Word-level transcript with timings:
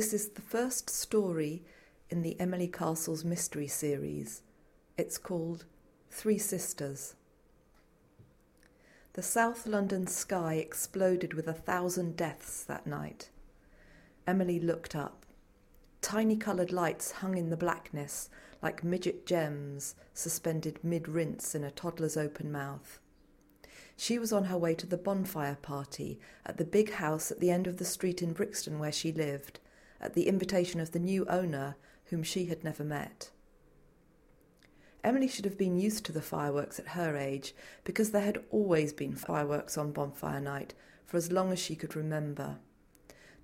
This 0.00 0.14
is 0.14 0.28
the 0.30 0.40
first 0.40 0.88
story 0.88 1.62
in 2.08 2.22
the 2.22 2.40
Emily 2.40 2.68
Castles 2.68 3.22
mystery 3.22 3.66
series. 3.66 4.40
It's 4.96 5.18
called 5.18 5.66
Three 6.10 6.38
Sisters. 6.38 7.16
The 9.12 9.20
South 9.20 9.66
London 9.66 10.06
sky 10.06 10.54
exploded 10.54 11.34
with 11.34 11.46
a 11.46 11.52
thousand 11.52 12.16
deaths 12.16 12.64
that 12.64 12.86
night. 12.86 13.28
Emily 14.26 14.58
looked 14.58 14.96
up. 14.96 15.26
Tiny 16.00 16.38
coloured 16.38 16.72
lights 16.72 17.10
hung 17.10 17.36
in 17.36 17.50
the 17.50 17.56
blackness 17.58 18.30
like 18.62 18.82
midget 18.82 19.26
gems 19.26 19.96
suspended 20.14 20.82
mid 20.82 21.08
rinse 21.08 21.54
in 21.54 21.62
a 21.62 21.70
toddler's 21.70 22.16
open 22.16 22.50
mouth. 22.50 23.00
She 23.98 24.18
was 24.18 24.32
on 24.32 24.44
her 24.44 24.56
way 24.56 24.74
to 24.76 24.86
the 24.86 24.96
bonfire 24.96 25.58
party 25.60 26.18
at 26.46 26.56
the 26.56 26.64
big 26.64 26.92
house 26.92 27.30
at 27.30 27.40
the 27.40 27.50
end 27.50 27.66
of 27.66 27.76
the 27.76 27.84
street 27.84 28.22
in 28.22 28.32
Brixton 28.32 28.78
where 28.78 28.92
she 28.92 29.12
lived, 29.12 29.60
at 30.00 30.14
the 30.14 30.26
invitation 30.28 30.80
of 30.80 30.92
the 30.92 30.98
new 30.98 31.26
owner, 31.26 31.76
whom 32.06 32.22
she 32.22 32.46
had 32.46 32.64
never 32.64 32.84
met. 32.84 33.30
Emily 35.02 35.28
should 35.28 35.44
have 35.44 35.56
been 35.56 35.78
used 35.78 36.04
to 36.04 36.12
the 36.12 36.20
fireworks 36.20 36.78
at 36.78 36.88
her 36.88 37.16
age, 37.16 37.54
because 37.84 38.10
there 38.10 38.22
had 38.22 38.44
always 38.50 38.92
been 38.92 39.14
fireworks 39.14 39.78
on 39.78 39.92
bonfire 39.92 40.40
night 40.40 40.74
for 41.06 41.16
as 41.16 41.32
long 41.32 41.52
as 41.52 41.58
she 41.58 41.74
could 41.74 41.96
remember. 41.96 42.58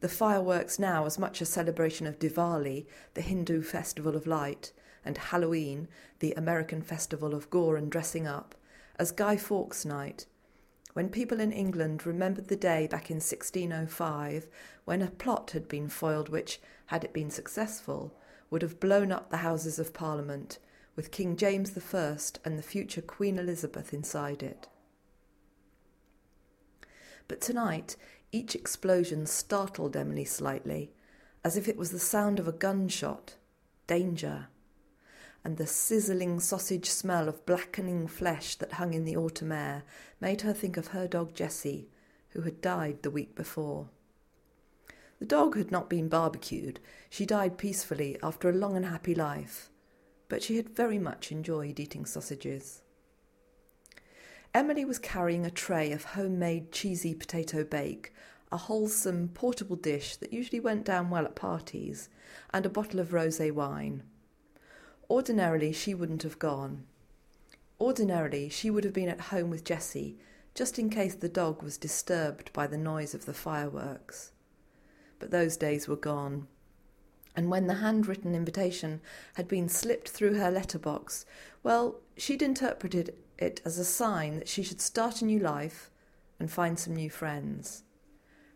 The 0.00 0.08
fireworks 0.08 0.78
now 0.78 1.06
as 1.06 1.18
much 1.18 1.40
a 1.40 1.46
celebration 1.46 2.06
of 2.06 2.18
Diwali, 2.18 2.86
the 3.14 3.22
Hindu 3.22 3.62
festival 3.62 4.14
of 4.14 4.26
light, 4.26 4.72
and 5.04 5.16
Halloween, 5.16 5.88
the 6.18 6.32
American 6.32 6.82
festival 6.82 7.34
of 7.34 7.48
gore 7.48 7.76
and 7.76 7.90
dressing 7.90 8.26
up, 8.26 8.54
as 8.98 9.10
Guy 9.10 9.36
Fawkes 9.36 9.84
Night, 9.84 10.26
when 10.96 11.10
people 11.10 11.40
in 11.40 11.52
England 11.52 12.06
remembered 12.06 12.48
the 12.48 12.56
day 12.56 12.86
back 12.86 13.10
in 13.10 13.16
1605 13.16 14.46
when 14.86 15.02
a 15.02 15.10
plot 15.10 15.50
had 15.50 15.68
been 15.68 15.90
foiled 15.90 16.30
which, 16.30 16.58
had 16.86 17.04
it 17.04 17.12
been 17.12 17.28
successful, 17.28 18.16
would 18.48 18.62
have 18.62 18.80
blown 18.80 19.12
up 19.12 19.28
the 19.28 19.36
Houses 19.36 19.78
of 19.78 19.92
Parliament, 19.92 20.58
with 20.94 21.10
King 21.10 21.36
James 21.36 21.76
I 21.76 22.16
and 22.46 22.58
the 22.58 22.62
future 22.62 23.02
Queen 23.02 23.38
Elizabeth 23.38 23.92
inside 23.92 24.42
it. 24.42 24.68
But 27.28 27.42
tonight, 27.42 27.96
each 28.32 28.54
explosion 28.54 29.26
startled 29.26 29.98
Emily 29.98 30.24
slightly, 30.24 30.92
as 31.44 31.58
if 31.58 31.68
it 31.68 31.76
was 31.76 31.90
the 31.90 31.98
sound 31.98 32.40
of 32.40 32.48
a 32.48 32.52
gunshot. 32.52 33.34
Danger 33.86 34.48
and 35.46 35.58
the 35.58 35.66
sizzling 35.66 36.40
sausage 36.40 36.90
smell 36.90 37.28
of 37.28 37.46
blackening 37.46 38.08
flesh 38.08 38.56
that 38.56 38.72
hung 38.72 38.92
in 38.94 39.04
the 39.04 39.16
autumn 39.16 39.52
air 39.52 39.84
made 40.20 40.40
her 40.40 40.52
think 40.52 40.76
of 40.76 40.88
her 40.88 41.06
dog 41.06 41.32
Jessie, 41.36 41.88
who 42.30 42.40
had 42.40 42.60
died 42.60 43.04
the 43.04 43.12
week 43.12 43.36
before. 43.36 43.88
The 45.20 45.24
dog 45.24 45.56
had 45.56 45.70
not 45.70 45.88
been 45.88 46.08
barbecued. 46.08 46.80
She 47.08 47.24
died 47.24 47.58
peacefully 47.58 48.18
after 48.24 48.50
a 48.50 48.52
long 48.52 48.76
and 48.76 48.86
happy 48.86 49.14
life, 49.14 49.70
but 50.28 50.42
she 50.42 50.56
had 50.56 50.70
very 50.70 50.98
much 50.98 51.30
enjoyed 51.30 51.78
eating 51.78 52.06
sausages. 52.06 52.82
Emily 54.52 54.84
was 54.84 54.98
carrying 54.98 55.46
a 55.46 55.50
tray 55.50 55.92
of 55.92 56.02
homemade 56.02 56.72
cheesy 56.72 57.14
potato 57.14 57.62
bake, 57.62 58.12
a 58.50 58.56
wholesome 58.56 59.28
portable 59.28 59.76
dish 59.76 60.16
that 60.16 60.32
usually 60.32 60.58
went 60.58 60.84
down 60.84 61.08
well 61.08 61.24
at 61.24 61.36
parties, 61.36 62.08
and 62.52 62.66
a 62.66 62.68
bottle 62.68 62.98
of 62.98 63.10
rosé 63.10 63.52
wine. 63.52 64.02
Ordinarily, 65.08 65.72
she 65.72 65.94
wouldn't 65.94 66.24
have 66.24 66.38
gone. 66.38 66.84
Ordinarily, 67.80 68.48
she 68.48 68.70
would 68.70 68.84
have 68.84 68.92
been 68.92 69.08
at 69.08 69.20
home 69.20 69.50
with 69.50 69.64
Jessie, 69.64 70.16
just 70.54 70.78
in 70.78 70.90
case 70.90 71.14
the 71.14 71.28
dog 71.28 71.62
was 71.62 71.76
disturbed 71.76 72.52
by 72.52 72.66
the 72.66 72.78
noise 72.78 73.14
of 73.14 73.26
the 73.26 73.34
fireworks. 73.34 74.32
But 75.18 75.30
those 75.30 75.56
days 75.56 75.86
were 75.86 75.96
gone. 75.96 76.48
And 77.36 77.50
when 77.50 77.66
the 77.66 77.74
handwritten 77.74 78.34
invitation 78.34 79.02
had 79.34 79.46
been 79.46 79.68
slipped 79.68 80.08
through 80.08 80.34
her 80.34 80.50
letterbox, 80.50 81.26
well, 81.62 82.00
she'd 82.16 82.40
interpreted 82.42 83.14
it 83.38 83.60
as 83.64 83.78
a 83.78 83.84
sign 83.84 84.38
that 84.38 84.48
she 84.48 84.62
should 84.62 84.80
start 84.80 85.20
a 85.20 85.26
new 85.26 85.38
life 85.38 85.90
and 86.40 86.50
find 86.50 86.78
some 86.78 86.96
new 86.96 87.10
friends. 87.10 87.82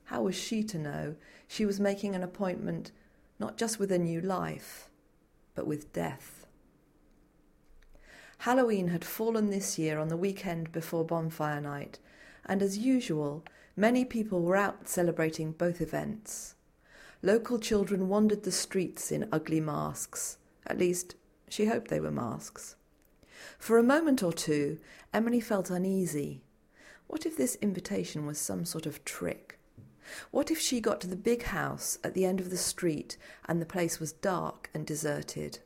How 0.05 0.23
was 0.23 0.35
she 0.35 0.65
to 0.65 0.79
know 0.79 1.17
she 1.47 1.67
was 1.67 1.79
making 1.79 2.15
an 2.15 2.23
appointment 2.23 2.91
not 3.39 3.59
just 3.59 3.79
with 3.79 3.93
a 3.93 3.99
new 3.99 4.21
life, 4.21 4.91
but 5.55 5.67
with 5.67 5.93
death? 5.93 6.40
Halloween 8.45 8.89
had 8.89 9.05
fallen 9.05 9.51
this 9.51 9.79
year 9.79 9.99
on 9.99 10.09
the 10.09 10.17
weekend 10.17 10.73
before 10.73 11.05
bonfire 11.05 11.61
night, 11.61 11.99
and 12.47 12.63
as 12.63 12.79
usual, 12.79 13.45
many 13.77 14.03
people 14.03 14.41
were 14.41 14.57
out 14.57 14.89
celebrating 14.89 15.53
both 15.53 15.83
events. 15.83 16.55
Local 17.21 17.59
children 17.59 18.09
wandered 18.09 18.45
the 18.45 18.51
streets 18.51 19.13
in 19.13 19.29
ugly 19.31 19.61
masks. 19.61 20.39
At 20.67 20.79
least, 20.79 21.17
she 21.51 21.67
hoped 21.67 21.89
they 21.89 22.01
were 22.01 22.11
masks. 22.11 22.77
For 23.59 23.77
a 23.77 23.83
moment 23.83 24.23
or 24.23 24.33
two, 24.33 24.79
Emily 25.13 25.41
felt 25.41 25.69
uneasy. 25.69 26.41
What 27.09 27.27
if 27.27 27.37
this 27.37 27.57
invitation 27.57 28.25
was 28.25 28.39
some 28.39 28.65
sort 28.65 28.87
of 28.87 29.05
trick? 29.05 29.59
What 30.31 30.51
if 30.51 30.59
she 30.59 30.81
got 30.81 31.03
to 31.03 31.07
the 31.07 31.15
big 31.15 31.43
house 31.43 31.99
at 32.03 32.15
the 32.15 32.25
end 32.25 32.41
of 32.41 32.49
the 32.49 32.57
street 32.57 33.19
and 33.47 33.61
the 33.61 33.67
place 33.67 34.01
was 34.01 34.13
dark 34.13 34.71
and 34.73 34.87
deserted? 34.87 35.59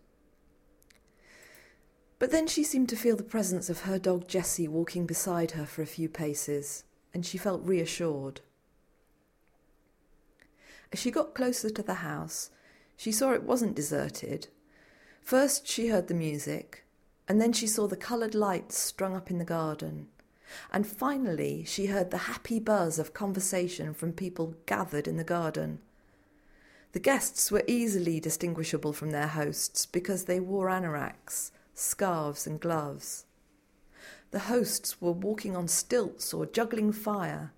But 2.24 2.30
then 2.30 2.46
she 2.46 2.64
seemed 2.64 2.88
to 2.88 2.96
feel 2.96 3.16
the 3.16 3.22
presence 3.22 3.68
of 3.68 3.82
her 3.82 3.98
dog 3.98 4.28
Jessie 4.28 4.66
walking 4.66 5.04
beside 5.04 5.50
her 5.50 5.66
for 5.66 5.82
a 5.82 5.86
few 5.86 6.08
paces, 6.08 6.84
and 7.12 7.26
she 7.26 7.36
felt 7.36 7.62
reassured. 7.66 8.40
As 10.90 10.98
she 10.98 11.10
got 11.10 11.34
closer 11.34 11.68
to 11.68 11.82
the 11.82 12.00
house, 12.00 12.48
she 12.96 13.12
saw 13.12 13.32
it 13.32 13.42
wasn't 13.42 13.76
deserted. 13.76 14.48
First, 15.20 15.68
she 15.68 15.88
heard 15.88 16.08
the 16.08 16.14
music, 16.14 16.86
and 17.28 17.42
then 17.42 17.52
she 17.52 17.66
saw 17.66 17.86
the 17.86 17.94
coloured 17.94 18.34
lights 18.34 18.78
strung 18.78 19.14
up 19.14 19.30
in 19.30 19.36
the 19.36 19.44
garden. 19.44 20.08
And 20.72 20.86
finally, 20.86 21.62
she 21.66 21.88
heard 21.88 22.10
the 22.10 22.32
happy 22.32 22.58
buzz 22.58 22.98
of 22.98 23.12
conversation 23.12 23.92
from 23.92 24.14
people 24.14 24.54
gathered 24.64 25.06
in 25.06 25.18
the 25.18 25.24
garden. 25.24 25.80
The 26.92 27.00
guests 27.00 27.50
were 27.52 27.64
easily 27.66 28.18
distinguishable 28.18 28.94
from 28.94 29.10
their 29.10 29.28
hosts 29.28 29.84
because 29.84 30.24
they 30.24 30.40
wore 30.40 30.68
anoraks, 30.68 31.50
scarves, 31.74 32.46
and 32.46 32.60
gloves. 32.60 33.26
The 34.30 34.40
hosts 34.40 35.00
were 35.00 35.12
walking 35.12 35.56
on 35.56 35.68
stilts 35.68 36.32
or 36.32 36.46
juggling 36.46 36.92
fire. 36.92 37.52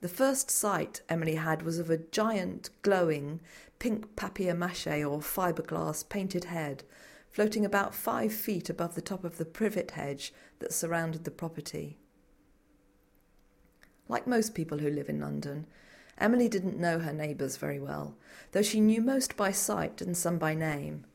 The 0.00 0.08
first 0.08 0.50
sight 0.50 1.02
Emily 1.08 1.36
had 1.36 1.62
was 1.62 1.78
of 1.78 1.90
a 1.90 1.98
giant, 1.98 2.70
glowing, 2.82 3.40
pink 3.78 4.16
papier 4.16 4.54
mache 4.54 4.86
or 4.86 5.20
fiberglass 5.20 6.08
painted 6.08 6.44
head 6.44 6.84
floating 7.30 7.64
about 7.64 7.94
five 7.94 8.32
feet 8.32 8.68
above 8.68 8.94
the 8.94 9.00
top 9.00 9.24
of 9.24 9.38
the 9.38 9.44
privet 9.44 9.92
hedge 9.92 10.34
that 10.58 10.72
surrounded 10.72 11.24
the 11.24 11.30
property. 11.30 11.96
Like 14.08 14.26
most 14.26 14.54
people 14.54 14.78
who 14.78 14.90
live 14.90 15.08
in 15.08 15.20
London, 15.20 15.66
Emily 16.18 16.48
didn't 16.48 16.78
know 16.78 16.98
her 16.98 17.12
neighbours 17.12 17.56
very 17.56 17.78
well, 17.78 18.16
though 18.52 18.62
she 18.62 18.80
knew 18.80 19.00
most 19.00 19.36
by 19.36 19.52
sight 19.52 20.02
and 20.02 20.16
some 20.16 20.38
by 20.38 20.54
name 20.54 21.06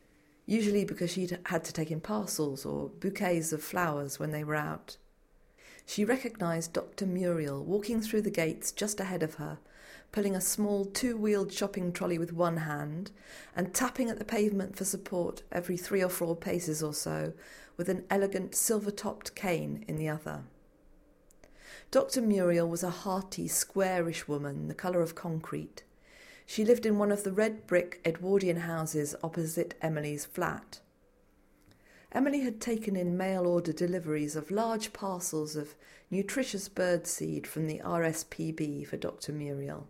usually 0.46 0.86
because 0.86 1.12
she'd 1.12 1.40
had 1.46 1.64
to 1.64 1.74
take 1.74 1.92
in 1.92 2.00
parcels 2.00 2.66
or 2.66 2.90
bouquets 2.90 3.52
of 3.52 3.64
flowers 3.64 4.20
when 4.20 4.32
they 4.32 4.44
were 4.44 4.56
out. 4.56 4.98
She 5.86 6.06
recognised 6.06 6.74
Dr. 6.74 7.06
Muriel 7.06 7.64
walking 7.64 8.02
through 8.02 8.22
the 8.22 8.32
gates 8.32 8.72
just 8.72 9.00
ahead 9.00 9.22
of 9.22 9.36
her, 9.36 9.60
pulling 10.12 10.36
a 10.36 10.42
small 10.42 10.86
two 10.86 11.18
wheeled 11.18 11.52
shopping 11.54 11.92
trolley 11.92 12.18
with 12.18 12.34
one 12.34 12.58
hand 12.58 13.12
and 13.56 13.74
tapping 13.74 14.10
at 14.10 14.18
the 14.18 14.26
pavement 14.26 14.76
for 14.76 14.86
support 14.86 15.44
every 15.52 15.78
three 15.78 16.04
or 16.04 16.10
four 16.10 16.36
paces 16.36 16.82
or 16.82 16.94
so 16.94 17.34
with 17.78 17.90
an 17.90 18.04
elegant 18.10 18.56
silver 18.56 18.92
topped 18.92 19.36
cane 19.36 19.84
in 19.88 19.98
the 19.98 20.10
other. 20.10 20.44
Dr. 21.92 22.22
Muriel 22.22 22.68
was 22.68 22.84
a 22.84 22.90
hearty, 22.90 23.48
squarish 23.48 24.28
woman, 24.28 24.68
the 24.68 24.74
colour 24.74 25.02
of 25.02 25.16
concrete. 25.16 25.84
She 26.46 26.64
lived 26.64 26.86
in 26.86 26.98
one 26.98 27.12
of 27.12 27.24
the 27.24 27.32
red 27.32 27.66
brick 27.68 28.02
Edwardian 28.06 28.62
houses 28.62 29.16
opposite 29.24 29.74
Emily's 29.82 30.26
flat. 30.26 30.80
Emily 32.12 32.42
had 32.42 32.62
taken 32.62 32.96
in 32.96 33.18
mail 33.18 33.46
order 33.46 33.74
deliveries 33.74 34.36
of 34.36 34.52
large 34.52 34.94
parcels 34.94 35.56
of 35.56 35.76
nutritious 36.10 36.70
bird 36.70 37.08
seed 37.08 37.46
from 37.46 37.68
the 37.68 37.80
RSPB 37.80 38.88
for 38.88 38.96
Dr. 38.96 39.34
Muriel. 39.34 39.88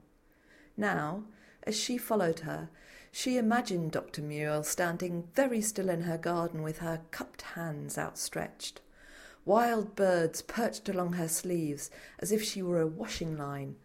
Now, 0.75 1.25
as 1.63 1.77
she 1.77 1.97
followed 1.97 2.39
her, 2.39 2.69
she 3.11 3.37
imagined 3.37 3.91
Dr. 3.91 4.21
Muriel 4.21 4.63
standing 4.63 5.27
very 5.35 5.61
still 5.61 5.89
in 5.89 6.01
her 6.01 6.17
garden 6.17 6.63
with 6.63 6.79
her 6.79 7.01
cupped 7.11 7.43
hands 7.43 7.97
outstretched. 7.97 8.81
Wild 9.45 9.95
birds 9.95 10.41
perched 10.41 10.89
along 10.89 11.13
her 11.13 11.27
sleeves 11.27 11.91
as 12.19 12.31
if 12.31 12.43
she 12.43 12.63
were 12.63 12.81
a 12.81 12.87
washing 12.87 13.37
line, 13.37 13.75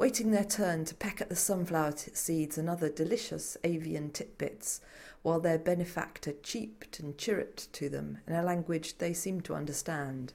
waiting 0.00 0.30
their 0.30 0.46
turn 0.46 0.82
to 0.82 0.94
peck 0.94 1.20
at 1.20 1.28
the 1.28 1.36
sunflower 1.36 1.92
seeds 2.14 2.56
and 2.56 2.70
other 2.70 2.88
delicious 2.88 3.58
avian 3.64 4.08
titbits, 4.08 4.80
while 5.20 5.38
their 5.38 5.58
benefactor 5.58 6.32
cheeped 6.42 6.98
and 7.00 7.18
chirruped 7.18 7.70
to 7.70 7.86
them 7.90 8.16
in 8.26 8.34
a 8.34 8.42
language 8.42 8.96
they 8.96 9.12
seemed 9.12 9.44
to 9.44 9.54
understand. 9.54 10.32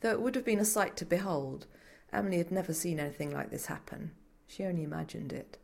Though 0.00 0.12
it 0.12 0.22
would 0.22 0.34
have 0.34 0.46
been 0.46 0.60
a 0.60 0.64
sight 0.64 0.96
to 0.96 1.04
behold, 1.04 1.66
Emily 2.10 2.38
had 2.38 2.50
never 2.50 2.72
seen 2.72 2.98
anything 2.98 3.30
like 3.30 3.50
this 3.50 3.66
happen. 3.66 4.12
She 4.46 4.64
only 4.64 4.82
imagined 4.82 5.30
it. 5.30 5.58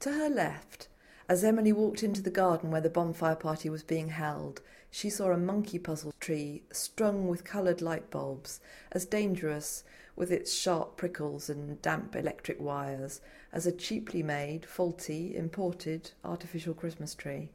To 0.00 0.12
her 0.12 0.28
left, 0.28 0.88
as 1.26 1.42
Emily 1.42 1.72
walked 1.72 2.02
into 2.02 2.20
the 2.20 2.30
garden 2.30 2.70
where 2.70 2.82
the 2.82 2.90
bonfire 2.90 3.36
party 3.36 3.70
was 3.70 3.82
being 3.82 4.10
held, 4.10 4.60
she 4.90 5.08
saw 5.08 5.30
a 5.30 5.38
monkey 5.38 5.78
puzzle 5.78 6.12
tree 6.20 6.64
strung 6.70 7.28
with 7.28 7.44
coloured 7.44 7.80
light 7.80 8.10
bulbs, 8.10 8.60
as 8.92 9.06
dangerous, 9.06 9.84
with 10.16 10.30
its 10.30 10.52
sharp 10.52 10.96
prickles 10.96 11.48
and 11.48 11.80
damp 11.82 12.14
electric 12.14 12.60
wires, 12.60 13.20
as 13.52 13.66
a 13.66 13.72
cheaply 13.72 14.22
made, 14.22 14.66
faulty, 14.66 15.34
imported 15.36 16.10
artificial 16.24 16.74
Christmas 16.74 17.14
tree. 17.14 17.48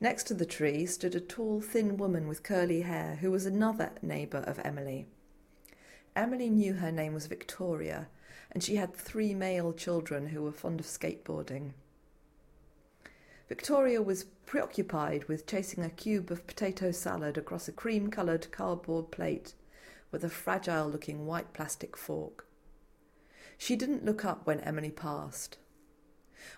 Next 0.00 0.24
to 0.24 0.34
the 0.34 0.44
tree 0.46 0.84
stood 0.84 1.14
a 1.14 1.20
tall, 1.20 1.60
thin 1.60 1.96
woman 1.96 2.28
with 2.28 2.42
curly 2.42 2.82
hair 2.82 3.16
who 3.20 3.30
was 3.30 3.46
another 3.46 3.92
neighbour 4.02 4.44
of 4.46 4.60
Emily. 4.62 5.06
Emily 6.14 6.50
knew 6.50 6.74
her 6.74 6.92
name 6.92 7.14
was 7.14 7.26
Victoria, 7.26 8.08
and 8.52 8.62
she 8.62 8.76
had 8.76 8.94
three 8.94 9.34
male 9.34 9.72
children 9.72 10.28
who 10.28 10.42
were 10.42 10.52
fond 10.52 10.80
of 10.80 10.86
skateboarding. 10.86 11.72
Victoria 13.48 14.02
was 14.02 14.24
preoccupied 14.44 15.24
with 15.24 15.46
chasing 15.46 15.84
a 15.84 15.90
cube 15.90 16.30
of 16.30 16.46
potato 16.46 16.90
salad 16.90 17.38
across 17.38 17.68
a 17.68 17.72
cream 17.72 18.10
coloured 18.10 18.50
cardboard 18.50 19.10
plate 19.10 19.54
with 20.10 20.24
a 20.24 20.28
fragile 20.28 20.88
looking 20.88 21.26
white 21.26 21.52
plastic 21.52 21.96
fork. 21.96 22.46
She 23.58 23.76
didn't 23.76 24.04
look 24.04 24.24
up 24.24 24.46
when 24.46 24.60
Emily 24.60 24.90
passed. 24.90 25.58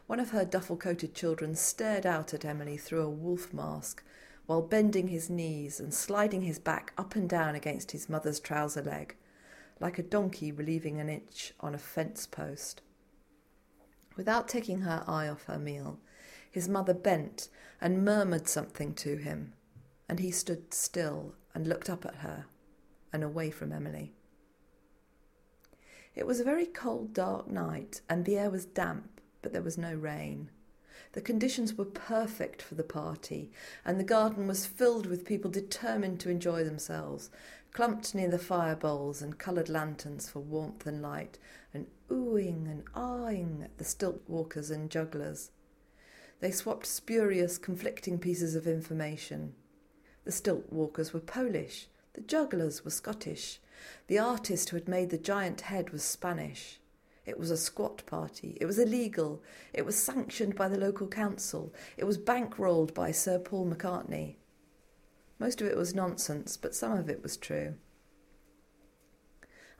One 0.06 0.20
of 0.20 0.30
her 0.30 0.44
duffel 0.44 0.76
coated 0.76 1.14
children 1.14 1.54
stared 1.54 2.04
out 2.04 2.34
at 2.34 2.44
Emily 2.44 2.76
through 2.76 3.02
a 3.02 3.10
wolf 3.10 3.52
mask 3.52 4.02
while 4.46 4.62
bending 4.62 5.08
his 5.08 5.30
knees 5.30 5.78
and 5.78 5.92
sliding 5.92 6.42
his 6.42 6.58
back 6.58 6.92
up 6.96 7.14
and 7.14 7.28
down 7.28 7.54
against 7.54 7.92
his 7.92 8.08
mother's 8.08 8.40
trouser 8.40 8.82
leg, 8.82 9.14
like 9.78 9.98
a 9.98 10.02
donkey 10.02 10.50
relieving 10.50 10.98
an 10.98 11.08
itch 11.08 11.52
on 11.60 11.74
a 11.74 11.78
fence 11.78 12.26
post. 12.26 12.80
Without 14.16 14.48
taking 14.48 14.80
her 14.80 15.04
eye 15.06 15.28
off 15.28 15.44
her 15.44 15.58
meal, 15.58 16.00
his 16.50 16.68
mother 16.68 16.94
bent 16.94 17.48
and 17.80 18.04
murmured 18.04 18.48
something 18.48 18.94
to 18.94 19.16
him, 19.16 19.52
and 20.08 20.18
he 20.18 20.30
stood 20.30 20.74
still 20.74 21.34
and 21.54 21.66
looked 21.66 21.88
up 21.88 22.04
at 22.04 22.16
her 22.16 22.46
and 23.12 23.22
away 23.22 23.50
from 23.50 23.72
Emily. 23.72 24.12
It 26.14 26.26
was 26.26 26.40
a 26.40 26.44
very 26.44 26.66
cold, 26.66 27.12
dark 27.12 27.48
night, 27.48 28.00
and 28.08 28.24
the 28.24 28.36
air 28.36 28.50
was 28.50 28.64
damp, 28.64 29.20
but 29.40 29.52
there 29.52 29.62
was 29.62 29.78
no 29.78 29.94
rain. 29.94 30.50
The 31.12 31.20
conditions 31.20 31.74
were 31.74 31.84
perfect 31.84 32.60
for 32.60 32.74
the 32.74 32.82
party, 32.82 33.50
and 33.84 33.98
the 33.98 34.04
garden 34.04 34.46
was 34.46 34.66
filled 34.66 35.06
with 35.06 35.24
people 35.24 35.50
determined 35.50 36.20
to 36.20 36.30
enjoy 36.30 36.64
themselves, 36.64 37.30
clumped 37.72 38.14
near 38.14 38.28
the 38.28 38.38
fire 38.38 38.76
bowls 38.76 39.22
and 39.22 39.38
coloured 39.38 39.68
lanterns 39.68 40.28
for 40.28 40.40
warmth 40.40 40.86
and 40.86 41.00
light, 41.00 41.38
and 41.72 41.86
oohing 42.10 42.66
and 42.70 42.84
ahing 42.94 43.62
at 43.62 43.78
the 43.78 43.84
stilt 43.84 44.22
walkers 44.26 44.70
and 44.70 44.90
jugglers. 44.90 45.50
They 46.40 46.50
swapped 46.50 46.86
spurious, 46.86 47.58
conflicting 47.58 48.18
pieces 48.18 48.54
of 48.54 48.66
information. 48.66 49.54
The 50.24 50.32
stilt 50.32 50.72
walkers 50.72 51.12
were 51.12 51.20
Polish, 51.20 51.88
the 52.18 52.24
jugglers 52.24 52.84
were 52.84 52.90
Scottish, 52.90 53.60
the 54.08 54.18
artist 54.18 54.70
who 54.70 54.76
had 54.76 54.88
made 54.88 55.10
the 55.10 55.18
giant 55.18 55.60
head 55.60 55.90
was 55.90 56.02
Spanish. 56.02 56.80
It 57.24 57.38
was 57.38 57.52
a 57.52 57.56
squat 57.56 58.04
party. 58.06 58.58
It 58.60 58.66
was 58.66 58.76
illegal. 58.76 59.40
It 59.72 59.86
was 59.86 59.94
sanctioned 59.94 60.56
by 60.56 60.66
the 60.66 60.80
local 60.80 61.06
council. 61.06 61.72
It 61.96 62.06
was 62.06 62.18
bankrolled 62.18 62.92
by 62.92 63.12
Sir 63.12 63.38
Paul 63.38 63.70
McCartney. 63.70 64.34
Most 65.38 65.60
of 65.60 65.68
it 65.68 65.76
was 65.76 65.94
nonsense, 65.94 66.56
but 66.56 66.74
some 66.74 66.98
of 66.98 67.08
it 67.08 67.22
was 67.22 67.36
true. 67.36 67.76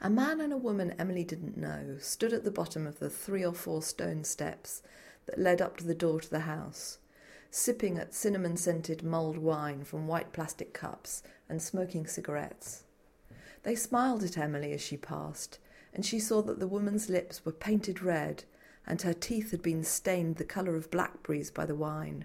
A 0.01 0.09
man 0.09 0.41
and 0.41 0.53
a 0.53 0.57
woman 0.57 0.95
Emily 0.97 1.25
didn't 1.25 1.57
know 1.57 1.97
stood 1.99 2.33
at 2.33 2.45
the 2.45 2.53
bottom 2.53 2.87
of 2.87 3.01
the 3.01 3.11
three 3.11 3.45
or 3.45 3.53
four 3.53 3.83
stone 3.83 4.23
steps 4.23 4.81
that 5.27 5.41
led 5.41 5.61
up 5.61 5.77
to 5.79 5.85
the 5.85 5.93
door 5.93 6.21
to 6.21 6.31
the 6.31 6.41
house, 6.41 6.99
sipping 7.51 7.99
at 7.99 8.15
cinnamon 8.15 8.57
scented 8.57 9.03
mulled 9.03 9.39
wine 9.39 9.85
from 9.85 10.07
white 10.07 10.33
plastic 10.33 10.73
cups 10.73 11.23
and 11.49 11.63
smoking 11.63 12.07
cigarettes. 12.07 12.85
They 13.63 13.75
smiled 13.75 14.23
at 14.23 14.39
Emily 14.39 14.73
as 14.73 14.81
she 14.81 14.97
passed, 14.97 15.59
and 15.93 16.05
she 16.05 16.19
saw 16.19 16.43
that 16.43 16.61
the 16.61 16.69
woman's 16.69 17.09
lips 17.09 17.45
were 17.45 17.53
painted 17.53 18.03
red 18.03 18.45
and 18.89 19.03
her 19.03 19.13
teeth 19.13 19.51
had 19.51 19.63
been 19.63 19.85
stained 19.85 20.37
the 20.37 20.45
colour 20.45 20.75
of 20.75 20.91
blackberries 20.91 21.51
by 21.51 21.67
the 21.67 21.75
wine. 21.75 22.25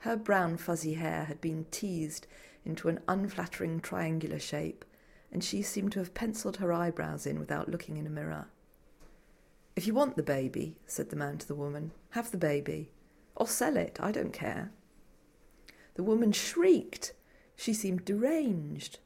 Her 0.00 0.14
brown 0.14 0.58
fuzzy 0.58 0.94
hair 0.94 1.24
had 1.24 1.40
been 1.40 1.64
teased 1.70 2.26
into 2.66 2.88
an 2.88 3.00
unflattering 3.08 3.80
triangular 3.80 4.38
shape, 4.38 4.84
and 5.32 5.42
she 5.42 5.62
seemed 5.62 5.92
to 5.92 6.00
have 6.00 6.12
penciled 6.12 6.58
her 6.58 6.70
eyebrows 6.70 7.26
in 7.26 7.38
without 7.40 7.70
looking 7.70 7.96
in 7.96 8.06
a 8.06 8.10
mirror. 8.10 8.48
If 9.74 9.86
you 9.86 9.94
want 9.94 10.16
the 10.16 10.22
baby, 10.22 10.76
said 10.86 11.08
the 11.08 11.16
man 11.16 11.38
to 11.38 11.48
the 11.48 11.54
woman, 11.54 11.92
have 12.10 12.30
the 12.30 12.36
baby. 12.36 12.90
Or 13.36 13.46
sell 13.46 13.76
it, 13.76 13.98
I 14.00 14.12
don't 14.12 14.32
care. 14.32 14.70
The 15.94 16.02
woman 16.02 16.32
shrieked. 16.32 17.12
She 17.56 17.72
seemed 17.72 18.04
deranged. 18.04 18.98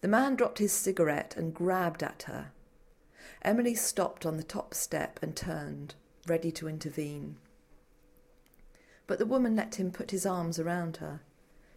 The 0.00 0.08
man 0.08 0.36
dropped 0.36 0.58
his 0.58 0.72
cigarette 0.72 1.36
and 1.36 1.54
grabbed 1.54 2.02
at 2.02 2.24
her. 2.24 2.52
Emily 3.42 3.74
stopped 3.74 4.26
on 4.26 4.36
the 4.36 4.42
top 4.42 4.74
step 4.74 5.18
and 5.22 5.34
turned, 5.36 5.94
ready 6.26 6.50
to 6.52 6.68
intervene 6.68 7.36
but 9.10 9.18
the 9.18 9.26
woman 9.26 9.56
let 9.56 9.74
him 9.74 9.90
put 9.90 10.12
his 10.12 10.24
arms 10.24 10.60
around 10.60 10.98
her. 10.98 11.20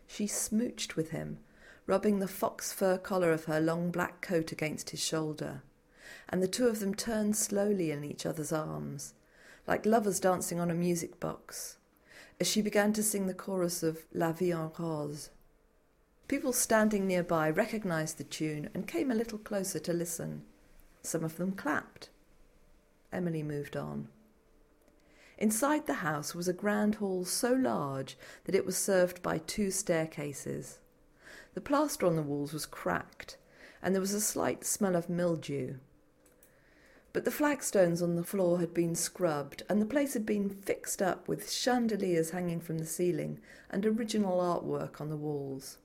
She 0.06 0.28
smooched 0.28 0.96
with 0.96 1.10
him, 1.10 1.40
rubbing 1.88 2.20
the 2.20 2.28
fox 2.28 2.72
fur 2.72 3.00
collar 3.00 3.32
of 3.32 3.46
her 3.46 3.60
long 3.60 3.90
black 3.90 4.22
coat 4.22 4.52
against 4.52 4.92
his 4.92 5.00
shoulder, 5.00 5.64
and 6.30 6.44
the 6.44 6.48
two 6.48 6.68
of 6.68 6.80
them 6.80 6.94
turned 6.94 7.36
slowly 7.36 7.90
in 7.90 8.04
each 8.04 8.28
other's 8.28 8.52
arms, 8.52 9.16
like 9.68 9.86
lovers 9.86 10.20
dancing 10.20 10.60
on 10.60 10.70
a 10.70 10.76
music 10.76 11.20
box, 11.20 11.78
as 12.40 12.48
she 12.48 12.62
began 12.62 12.94
to 12.94 13.04
sing 13.04 13.28
the 13.28 13.34
chorus 13.34 13.84
of 13.84 14.06
La 14.14 14.32
Vie 14.32 14.52
en 14.52 14.72
Rose. 14.78 15.30
People 16.28 16.54
standing 16.54 17.08
nearby 17.08 17.50
recognized 17.50 18.18
the 18.18 18.24
tune 18.24 18.70
and 18.74 18.88
came 18.88 19.12
a 19.12 19.16
little 19.16 19.38
closer 19.38 19.80
to 19.80 19.94
listen. 19.94 20.44
Some 21.02 21.24
of 21.24 21.38
them 21.38 21.52
clapped. 21.52 22.10
Emily 23.12 23.44
moved 23.44 23.78
on. 23.78 24.08
Inside 25.38 25.88
the 25.88 25.96
house 25.96 26.34
was 26.34 26.48
a 26.48 26.54
grand 26.54 26.96
hall 26.96 27.26
so 27.26 27.54
large 27.54 28.18
that 28.46 28.56
it 28.56 28.66
was 28.66 28.78
served 28.78 29.22
by 29.22 29.38
two 29.40 29.72
staircases. 29.72 30.80
The 31.54 31.62
plaster 31.62 32.06
on 32.06 32.16
the 32.16 32.22
walls 32.22 32.54
was 32.54 32.66
cracked, 32.66 33.38
and 33.82 33.94
there 33.94 34.02
was 34.02 34.14
a 34.14 34.22
slight 34.22 34.64
smell 34.66 34.96
of 34.96 35.10
mildew. 35.10 35.76
But 37.14 37.26
the 37.26 37.32
flagstones 37.32 38.02
on 38.02 38.16
the 38.16 38.24
floor 38.24 38.60
had 38.60 38.74
been 38.74 38.96
scrubbed, 38.96 39.62
and 39.70 39.80
the 39.80 39.86
place 39.86 40.14
had 40.14 40.26
been 40.26 40.50
fixed 40.50 41.00
up 41.00 41.28
with 41.28 41.52
chandeliers 41.52 42.32
hanging 42.32 42.60
from 42.60 42.80
the 42.80 42.88
ceiling 42.88 43.40
and 43.70 43.86
original 43.86 44.40
artwork 44.40 45.00
on 45.00 45.10
the 45.10 45.16
walls. 45.16 45.78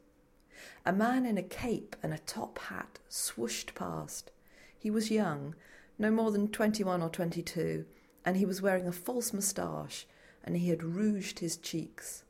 A 0.86 0.92
man 0.92 1.26
in 1.26 1.36
a 1.36 1.42
cape 1.42 1.94
and 2.02 2.14
a 2.14 2.18
top 2.18 2.58
hat 2.58 2.98
swooshed 3.10 3.74
past. 3.74 4.30
He 4.78 4.90
was 4.90 5.10
young, 5.10 5.54
no 5.98 6.10
more 6.10 6.30
than 6.30 6.48
twenty 6.48 6.82
one 6.82 7.02
or 7.02 7.10
twenty 7.10 7.42
two, 7.42 7.84
and 8.24 8.38
he 8.38 8.46
was 8.46 8.62
wearing 8.62 8.88
a 8.88 8.92
false 8.92 9.32
moustache, 9.34 10.06
and 10.42 10.56
he 10.56 10.70
had 10.70 10.82
rouged 10.82 11.40
his 11.40 11.58
cheeks. 11.58 12.24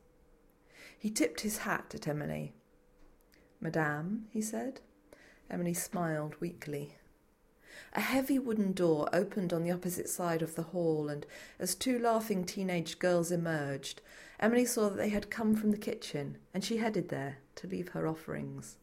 He 0.97 1.09
tipped 1.09 1.41
his 1.41 1.59
hat 1.59 1.93
at 1.95 2.07
Emily. 2.07 2.53
Madame, 3.61 4.25
he 4.31 4.41
said. 4.41 4.81
Emily 5.49 5.73
smiled 5.73 6.35
weakly. 6.41 6.98
A 7.93 8.01
heavy 8.01 8.39
wooden 8.39 8.73
door 8.73 9.09
opened 9.13 9.53
on 9.53 9.63
the 9.63 9.71
opposite 9.71 10.09
side 10.09 10.41
of 10.41 10.55
the 10.55 10.63
hall, 10.63 11.09
and 11.09 11.25
as 11.59 11.75
two 11.75 11.99
laughing 11.99 12.43
teenage 12.43 12.99
girls 12.99 13.31
emerged, 13.31 14.01
Emily 14.39 14.65
saw 14.65 14.89
that 14.89 14.97
they 14.97 15.09
had 15.09 15.29
come 15.29 15.55
from 15.55 15.71
the 15.71 15.77
kitchen, 15.77 16.37
and 16.53 16.63
she 16.63 16.77
headed 16.77 17.09
there 17.09 17.39
to 17.55 17.67
leave 17.67 17.89
her 17.89 18.07
offerings. 18.07 18.77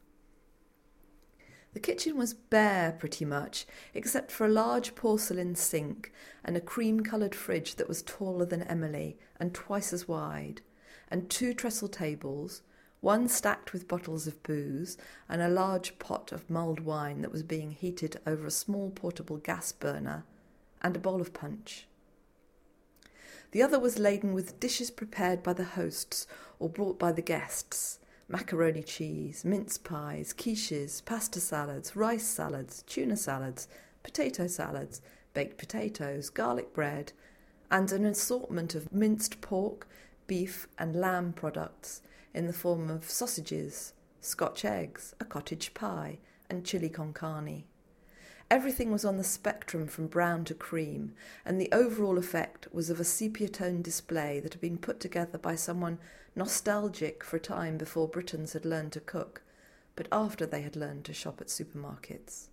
The 1.76 1.81
kitchen 1.81 2.17
was 2.17 2.33
bare 2.33 2.93
pretty 2.93 3.26
much, 3.26 3.67
except 3.93 4.31
for 4.31 4.47
a 4.47 4.50
large 4.50 4.95
porcelain 4.95 5.55
sink 5.55 6.11
and 6.43 6.57
a 6.57 6.61
cream 6.61 7.00
coloured 7.00 7.35
fridge 7.35 7.75
that 7.75 7.88
was 7.88 8.00
taller 8.03 8.47
than 8.47 8.62
Emily 8.62 9.19
and 9.38 9.53
twice 9.53 9.93
as 9.93 10.09
wide, 10.09 10.62
and 11.11 11.29
two 11.29 11.53
trestle 11.53 11.88
tables, 11.88 12.62
one 13.07 13.29
stacked 13.29 13.73
with 13.73 13.87
bottles 13.87 14.27
of 14.27 14.43
booze, 14.43 14.99
and 15.29 15.41
a 15.41 15.49
large 15.49 15.97
pot 16.01 16.33
of 16.33 16.51
mulled 16.51 16.81
wine 16.81 17.23
that 17.23 17.31
was 17.31 17.45
being 17.45 17.71
heated 17.71 18.19
over 18.27 18.45
a 18.45 18.51
small 18.51 18.91
portable 18.91 19.37
gas 19.37 19.71
burner, 19.71 20.25
and 20.83 20.97
a 20.97 20.99
bowl 20.99 21.21
of 21.21 21.33
punch. 21.33 21.87
The 23.53 23.63
other 23.63 23.79
was 23.79 24.01
laden 24.01 24.35
with 24.35 24.59
dishes 24.59 24.91
prepared 24.91 25.45
by 25.45 25.53
the 25.53 25.77
hosts 25.79 26.27
or 26.59 26.69
brought 26.69 26.99
by 26.99 27.13
the 27.13 27.23
guests, 27.23 28.01
macaroni 28.29 28.83
cheese, 28.83 29.45
mince 29.45 29.79
pies, 29.79 30.35
quiches, 30.37 31.01
pasta 31.05 31.39
salads, 31.39 31.95
rice 31.95 32.27
salads, 32.27 32.83
tuna 32.89 33.17
salads, 33.17 33.69
potato 34.03 34.49
salads, 34.49 35.01
baked 35.33 35.59
potatoes, 35.59 36.29
garlic 36.29 36.75
bread, 36.75 37.13
and 37.71 37.93
an 37.93 38.05
assortment 38.05 38.75
of 38.75 38.93
minced 38.93 39.41
pork, 39.41 39.87
beef, 40.27 40.67
and 40.77 40.97
lamb 40.97 41.33
products 41.33 42.03
in 42.37 42.47
the 42.47 42.52
form 42.52 42.90
of 42.90 43.11
sausages, 43.11 43.95
Scotch 44.21 44.64
eggs, 44.64 45.14
a 45.19 45.25
cottage 45.25 45.73
pie, 45.73 46.19
and 46.50 46.66
chili 46.66 46.90
con 46.90 47.14
carne. 47.14 47.64
Everything 48.50 48.93
was 48.93 49.05
on 49.05 49.16
the 49.16 49.25
spectrum 49.25 49.88
from 49.88 50.07
brown 50.07 50.45
to 50.45 50.55
cream, 50.55 51.14
and 51.45 51.61
the 51.61 51.71
overall 51.73 52.19
effect 52.19 52.69
was 52.73 52.90
of 52.90 53.00
a 53.00 53.05
sepia 53.05 53.49
tone 53.49 53.81
display 53.83 54.38
that 54.38 54.52
had 54.52 54.61
been 54.61 54.76
put 54.76 55.00
together 55.00 55.38
by 55.38 55.57
someone 55.57 55.99
nostalgic 56.37 57.25
for 57.25 57.38
a 57.38 57.40
time 57.40 57.78
before 57.78 58.07
Britons 58.07 58.52
had 58.52 58.66
learned 58.66 58.93
to 58.93 59.00
cook, 59.00 59.43
but 59.97 60.07
after 60.12 60.45
they 60.45 60.61
had 60.61 60.76
learned 60.76 61.05
to 61.07 61.14
shop 61.14 61.40
at 61.40 61.49
supermarkets. 61.49 62.49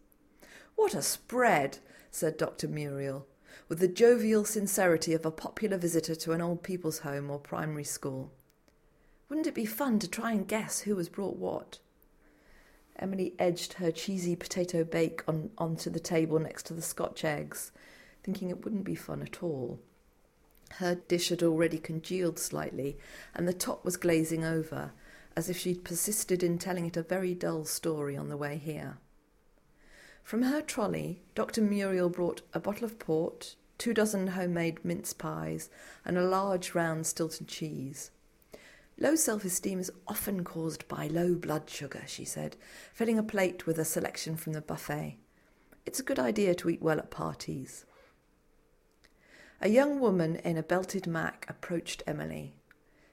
What 0.76 0.96
a 0.96 1.02
spread, 1.02 1.80
said 2.10 2.38
Dr. 2.38 2.70
Muriel, 2.70 3.28
with 3.68 3.80
the 3.80 3.88
jovial 3.90 4.46
sincerity 4.46 5.14
of 5.14 5.26
a 5.26 5.32
popular 5.32 5.78
visitor 5.78 6.16
to 6.16 6.32
an 6.32 6.42
old 6.42 6.64
people's 6.64 7.00
home 7.00 7.30
or 7.30 7.38
primary 7.38 7.84
school. 7.84 8.32
Wouldn't 9.34 9.48
it 9.48 9.56
be 9.56 9.66
fun 9.66 9.98
to 9.98 10.08
try 10.08 10.32
and 10.34 10.48
guess 10.48 10.82
who 10.82 10.96
has 10.98 11.10
brought 11.10 11.38
what? 11.38 11.80
Emily 13.00 13.34
edged 13.40 13.74
her 13.74 13.90
cheesy 13.90 14.36
potato 14.36 14.84
bake 14.84 15.24
on, 15.28 15.50
onto 15.58 15.90
the 15.90 16.00
table 16.00 16.38
next 16.38 16.68
to 16.68 16.76
the 16.76 16.84
Scotch 16.84 17.26
eggs, 17.26 17.72
thinking 18.22 18.52
it 18.52 18.64
wouldn't 18.64 18.84
be 18.84 18.94
fun 18.94 19.24
at 19.24 19.42
all. 19.42 19.80
Her 20.74 20.94
dish 20.94 21.30
had 21.30 21.42
already 21.42 21.80
congealed 21.80 22.38
slightly, 22.38 23.00
and 23.34 23.48
the 23.48 23.54
top 23.54 23.84
was 23.84 23.98
glazing 23.98 24.46
over, 24.46 24.92
as 25.36 25.50
if 25.50 25.58
she'd 25.58 25.84
persisted 25.84 26.44
in 26.44 26.60
telling 26.60 26.86
it 26.86 26.96
a 26.96 27.02
very 27.02 27.34
dull 27.34 27.66
story 27.66 28.16
on 28.16 28.30
the 28.30 28.38
way 28.38 28.58
here. 28.58 29.00
From 30.22 30.44
her 30.44 30.62
trolley, 30.62 31.24
Dr. 31.34 31.62
Muriel 31.62 32.10
brought 32.10 32.44
a 32.54 32.60
bottle 32.60 32.86
of 32.86 33.00
port, 33.00 33.56
two 33.80 33.96
dozen 33.96 34.28
homemade 34.28 34.86
mince 34.86 35.12
pies, 35.12 35.72
and 36.06 36.20
a 36.20 36.24
large 36.24 36.76
round 36.76 37.08
Stilton 37.08 37.48
cheese. 37.48 38.12
Low 39.00 39.16
self 39.16 39.44
esteem 39.44 39.80
is 39.80 39.92
often 40.08 40.44
caused 40.44 40.88
by 40.88 41.08
low 41.08 41.36
blood 41.36 41.70
sugar, 41.70 42.04
she 42.06 42.26
said, 42.26 42.56
filling 42.94 43.18
a 43.18 43.24
plate 43.24 43.66
with 43.66 43.80
a 43.80 43.86
selection 43.86 44.38
from 44.38 44.54
the 44.54 44.62
buffet. 44.62 45.18
It's 45.86 46.00
a 46.00 46.04
good 46.04 46.20
idea 46.20 46.56
to 46.56 46.70
eat 46.70 46.82
well 46.82 47.00
at 47.00 47.12
parties. 47.12 47.86
A 49.62 49.70
young 49.70 50.00
woman 50.00 50.36
in 50.38 50.58
a 50.58 50.64
belted 50.64 51.08
mac 51.08 51.46
approached 51.50 52.04
Emily. 52.06 52.54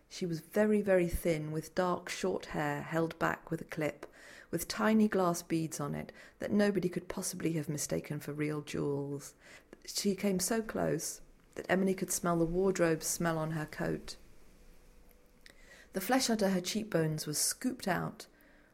She 0.09 0.27
was 0.27 0.41
very, 0.41 0.83
very 0.83 1.09
thin, 1.09 1.53
with 1.53 1.75
dark, 1.75 2.09
short 2.09 2.47
hair 2.47 2.83
held 2.83 3.19
back 3.19 3.51
with 3.51 3.61
a 3.61 3.65
clip, 3.65 4.07
with 4.51 4.67
tiny 4.69 5.09
glass 5.09 5.43
beads 5.43 5.79
on 5.81 5.95
it 5.95 6.13
that 6.41 6.51
nobody 6.51 6.89
could 6.89 7.09
possibly 7.09 7.53
have 7.53 7.69
mistaken 7.69 8.19
for 8.19 8.33
real 8.33 8.61
jewels. 8.61 9.35
She 9.87 10.15
came 10.15 10.41
so 10.41 10.61
close 10.61 11.21
that 11.55 11.67
Emily 11.69 11.95
could 11.95 12.11
smell 12.11 12.39
the 12.39 12.45
wardrobe 12.45 13.03
smell 13.03 13.39
on 13.39 13.53
her 13.53 13.67
coat. 13.67 14.17
The 15.93 16.01
flesh 16.01 16.31
under 16.31 16.51
her 16.51 16.61
cheekbones 16.61 17.27
was 17.27 17.39
scooped 17.39 17.89
out, 17.89 18.27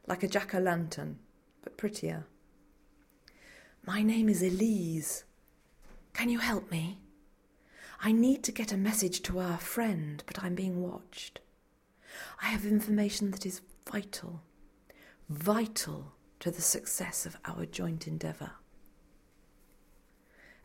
like 0.05 0.21
a 0.21 0.27
jack 0.27 0.53
o' 0.53 0.59
lantern, 0.59 1.17
but 1.63 1.77
prettier. 1.77 2.27
My 3.85 4.03
name 4.03 4.29
is 4.29 4.43
Elise. 4.43 5.23
Can 6.13 6.29
you 6.29 6.39
help 6.39 6.69
me? 6.69 6.99
I 8.01 8.11
need 8.11 8.43
to 8.43 8.51
get 8.51 8.71
a 8.71 8.77
message 8.77 9.23
to 9.23 9.39
our 9.39 9.57
friend, 9.57 10.23
but 10.27 10.43
I'm 10.43 10.53
being 10.53 10.81
watched. 10.81 11.39
I 12.41 12.47
have 12.47 12.65
information 12.65 13.31
that 13.31 13.45
is 13.45 13.61
vital, 13.91 14.43
vital 15.27 16.13
to 16.39 16.51
the 16.51 16.61
success 16.61 17.25
of 17.25 17.37
our 17.45 17.65
joint 17.65 18.07
endeavour. 18.07 18.51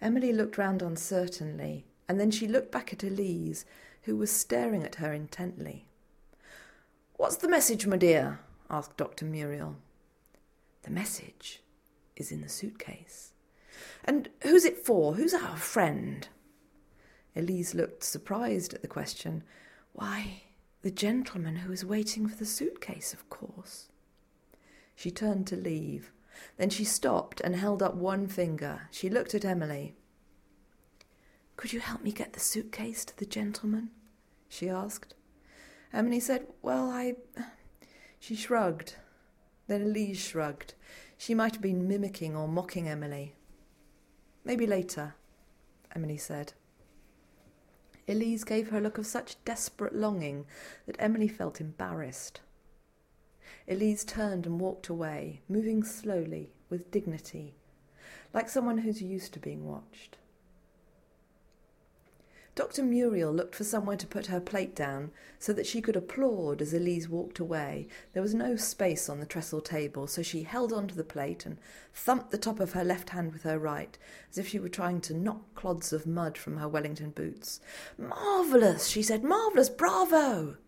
Emily 0.03 0.33
looked 0.33 0.59
round 0.59 0.83
uncertainly, 0.83 1.87
and 2.09 2.21
then 2.21 2.31
she 2.31 2.47
looked 2.47 2.73
back 2.73 2.93
at 2.93 3.03
Elise, 3.03 3.65
who 4.03 4.17
was 4.17 4.31
staring 4.31 4.83
at 4.83 4.97
her 4.97 5.13
intently. 5.15 5.87
What's 7.17 7.37
the 7.37 7.49
message, 7.49 7.87
my 7.87 7.97
dear? 7.97 8.41
asked 8.71 8.97
Dr. 8.97 9.25
Muriel. 9.25 9.77
The 10.83 10.91
message 10.91 11.63
is 12.17 12.33
in 12.33 12.41
the 12.41 12.49
suitcase. 12.49 13.33
And 14.05 14.29
who's 14.43 14.65
it 14.65 14.85
for? 14.85 15.15
Who's 15.15 15.35
our 15.35 15.57
friend? 15.57 16.27
Elise 17.37 17.75
looked 17.75 18.03
surprised 18.03 18.75
at 18.75 18.83
the 18.83 18.89
question. 18.89 19.45
Why, 19.93 20.43
the 20.83 20.91
gentleman 20.91 21.57
who 21.57 21.73
is 21.73 21.85
waiting 21.85 22.27
for 22.27 22.37
the 22.37 22.45
suitcase, 22.45 23.13
of 23.13 23.29
course. 23.31 23.89
She 24.95 25.11
turned 25.11 25.47
to 25.49 25.57
leave. 25.57 26.13
Then 26.57 26.71
she 26.71 26.85
stopped 26.85 27.41
and 27.41 27.57
held 27.57 27.83
up 27.83 27.95
one 27.95 28.27
finger. 28.27 28.89
She 28.91 29.09
looked 29.09 29.35
at 29.35 29.45
Emily. 29.45 29.95
Could 31.57 31.73
you 31.73 31.81
help 31.81 32.03
me 32.03 32.11
get 32.11 32.33
the 32.33 32.41
suitcase 32.41 33.05
to 33.05 33.17
the 33.17 33.27
gentleman? 33.27 33.91
she 34.49 34.69
asked. 34.69 35.15
Um, 35.93 35.99
Emily 36.01 36.21
said, 36.21 36.47
Well, 36.63 36.91
I. 36.91 37.17
She 38.19 38.35
shrugged. 38.35 38.97
Then 39.67 39.83
Elise 39.83 40.19
shrugged. 40.19 40.75
She 41.17 41.35
might 41.35 41.53
have 41.53 41.63
been 41.63 41.89
mimicking 41.89 42.37
or 42.37 42.49
mocking 42.49 42.89
Emily. 42.89 43.35
Maybe 44.45 44.67
later, 44.67 45.15
Emily 45.95 46.17
said. 46.17 46.53
Elise 48.09 48.45
gave 48.45 48.71
her 48.71 48.79
a 48.79 48.81
look 48.81 48.99
of 48.99 49.07
such 49.07 49.43
desperate 49.45 49.95
longing 49.95 50.47
that 50.87 50.97
Emily 50.99 51.29
felt 51.29 51.61
embarrassed. 51.61 52.41
Elise 53.69 54.05
turned 54.05 54.47
and 54.47 54.61
walked 54.61 54.89
away, 54.89 55.41
moving 55.49 55.85
slowly, 55.85 56.51
with 56.69 56.91
dignity, 56.91 57.55
like 58.35 58.49
someone 58.49 58.79
who's 58.79 59.01
used 59.01 59.33
to 59.35 59.39
being 59.39 59.65
watched. 59.65 60.19
Dr. 62.55 62.83
Muriel 62.83 63.33
looked 63.33 63.55
for 63.55 63.65
somewhere 63.65 63.97
to 63.97 64.07
put 64.07 64.27
her 64.27 64.41
plate 64.41 64.77
down 64.77 65.11
so 65.39 65.55
that 65.55 65.67
she 65.67 65.81
could 65.81 65.97
applaud 65.97 66.61
as 66.61 66.75
Elise 66.75 67.09
walked 67.09 67.39
away. 67.39 67.89
There 68.13 68.23
was 68.23 68.35
no 68.35 68.57
space 68.57 69.09
on 69.09 69.21
the 69.21 69.27
trestle 69.27 69.63
table, 69.63 70.07
so 70.07 70.23
she 70.23 70.43
held 70.43 70.71
on 70.71 70.87
to 70.89 70.95
the 70.95 71.03
plate 71.03 71.47
and 71.47 71.57
thumped 71.95 72.31
the 72.31 72.37
top 72.37 72.61
of 72.61 72.73
her 72.73 72.85
left 72.85 73.11
hand 73.11 73.33
with 73.33 73.45
her 73.45 73.59
right, 73.59 73.97
as 74.31 74.37
if 74.37 74.49
she 74.49 74.59
were 74.59 74.69
trying 74.69 75.01
to 75.03 75.15
knock 75.15 75.55
clods 75.55 75.95
of 75.95 76.07
mud 76.07 76.37
from 76.37 76.59
her 76.59 76.69
Wellington 76.69 77.11
boots. 77.11 77.61
Marvellous, 77.97 78.87
she 78.87 79.03
said, 79.03 79.25
marvellous, 79.25 79.71
bravo! 79.71 80.59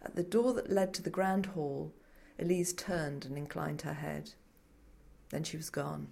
At 0.00 0.16
the 0.16 0.22
door 0.22 0.54
that 0.54 0.72
led 0.72 0.94
to 0.94 1.02
the 1.02 1.10
grand 1.10 1.46
hall, 1.46 1.92
Elise 2.38 2.72
turned 2.72 3.26
and 3.26 3.36
inclined 3.36 3.82
her 3.82 3.94
head. 3.94 4.30
Then 5.28 5.44
she 5.44 5.58
was 5.58 5.68
gone. 5.68 6.08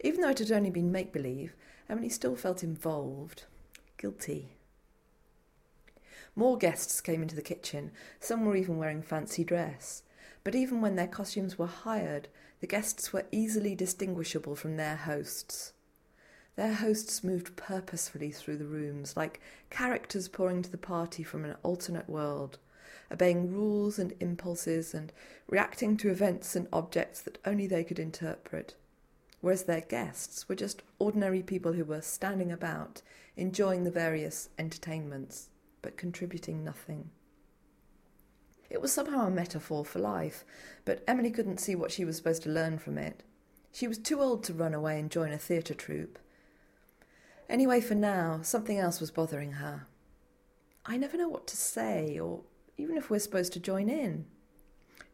Even 0.00 0.20
though 0.20 0.30
it 0.30 0.38
had 0.38 0.52
only 0.52 0.70
been 0.70 0.92
make 0.92 1.12
believe, 1.12 1.56
Emily 1.88 2.08
still 2.08 2.36
felt 2.36 2.62
involved, 2.62 3.44
guilty. 3.96 4.50
More 6.36 6.58
guests 6.58 7.00
came 7.00 7.22
into 7.22 7.34
the 7.34 7.42
kitchen. 7.42 7.90
Some 8.20 8.44
were 8.44 8.56
even 8.56 8.76
wearing 8.76 9.02
fancy 9.02 9.42
dress. 9.42 10.02
But 10.44 10.54
even 10.54 10.80
when 10.80 10.96
their 10.96 11.08
costumes 11.08 11.58
were 11.58 11.66
hired, 11.66 12.28
the 12.60 12.66
guests 12.66 13.12
were 13.12 13.26
easily 13.32 13.74
distinguishable 13.74 14.54
from 14.54 14.76
their 14.76 14.96
hosts. 14.96 15.72
Their 16.56 16.74
hosts 16.74 17.24
moved 17.24 17.56
purposefully 17.56 18.30
through 18.32 18.58
the 18.58 18.66
rooms, 18.66 19.16
like 19.16 19.40
characters 19.70 20.28
pouring 20.28 20.62
to 20.62 20.70
the 20.70 20.78
party 20.78 21.22
from 21.22 21.44
an 21.44 21.56
alternate 21.62 22.08
world, 22.08 22.58
obeying 23.10 23.52
rules 23.52 23.98
and 23.98 24.12
impulses 24.20 24.92
and 24.92 25.12
reacting 25.48 25.96
to 25.98 26.10
events 26.10 26.54
and 26.54 26.68
objects 26.72 27.20
that 27.22 27.38
only 27.44 27.66
they 27.66 27.84
could 27.84 27.98
interpret 27.98 28.74
whereas 29.40 29.64
their 29.64 29.80
guests 29.80 30.48
were 30.48 30.54
just 30.54 30.82
ordinary 30.98 31.42
people 31.42 31.72
who 31.72 31.84
were 31.84 32.00
standing 32.00 32.50
about, 32.50 33.02
enjoying 33.36 33.84
the 33.84 33.90
various 33.90 34.48
entertainments, 34.58 35.48
but 35.82 35.96
contributing 35.96 36.64
nothing. 36.64 37.10
It 38.70 38.82
was 38.82 38.92
somehow 38.92 39.26
a 39.26 39.30
metaphor 39.30 39.84
for 39.84 39.98
life, 39.98 40.44
but 40.84 41.02
Emily 41.06 41.30
couldn't 41.30 41.60
see 41.60 41.74
what 41.74 41.90
she 41.90 42.04
was 42.04 42.16
supposed 42.16 42.42
to 42.42 42.50
learn 42.50 42.78
from 42.78 42.98
it. 42.98 43.22
She 43.72 43.88
was 43.88 43.98
too 43.98 44.20
old 44.20 44.44
to 44.44 44.52
run 44.52 44.74
away 44.74 44.98
and 44.98 45.10
join 45.10 45.32
a 45.32 45.38
theatre 45.38 45.74
troupe. 45.74 46.18
Anyway, 47.48 47.80
for 47.80 47.94
now, 47.94 48.40
something 48.42 48.78
else 48.78 49.00
was 49.00 49.10
bothering 49.10 49.52
her. 49.52 49.86
I 50.84 50.96
never 50.96 51.16
know 51.16 51.28
what 51.28 51.46
to 51.48 51.56
say, 51.56 52.18
or 52.18 52.42
even 52.76 52.96
if 52.96 53.08
we're 53.08 53.20
supposed 53.20 53.52
to 53.54 53.60
join 53.60 53.88
in. 53.88 54.26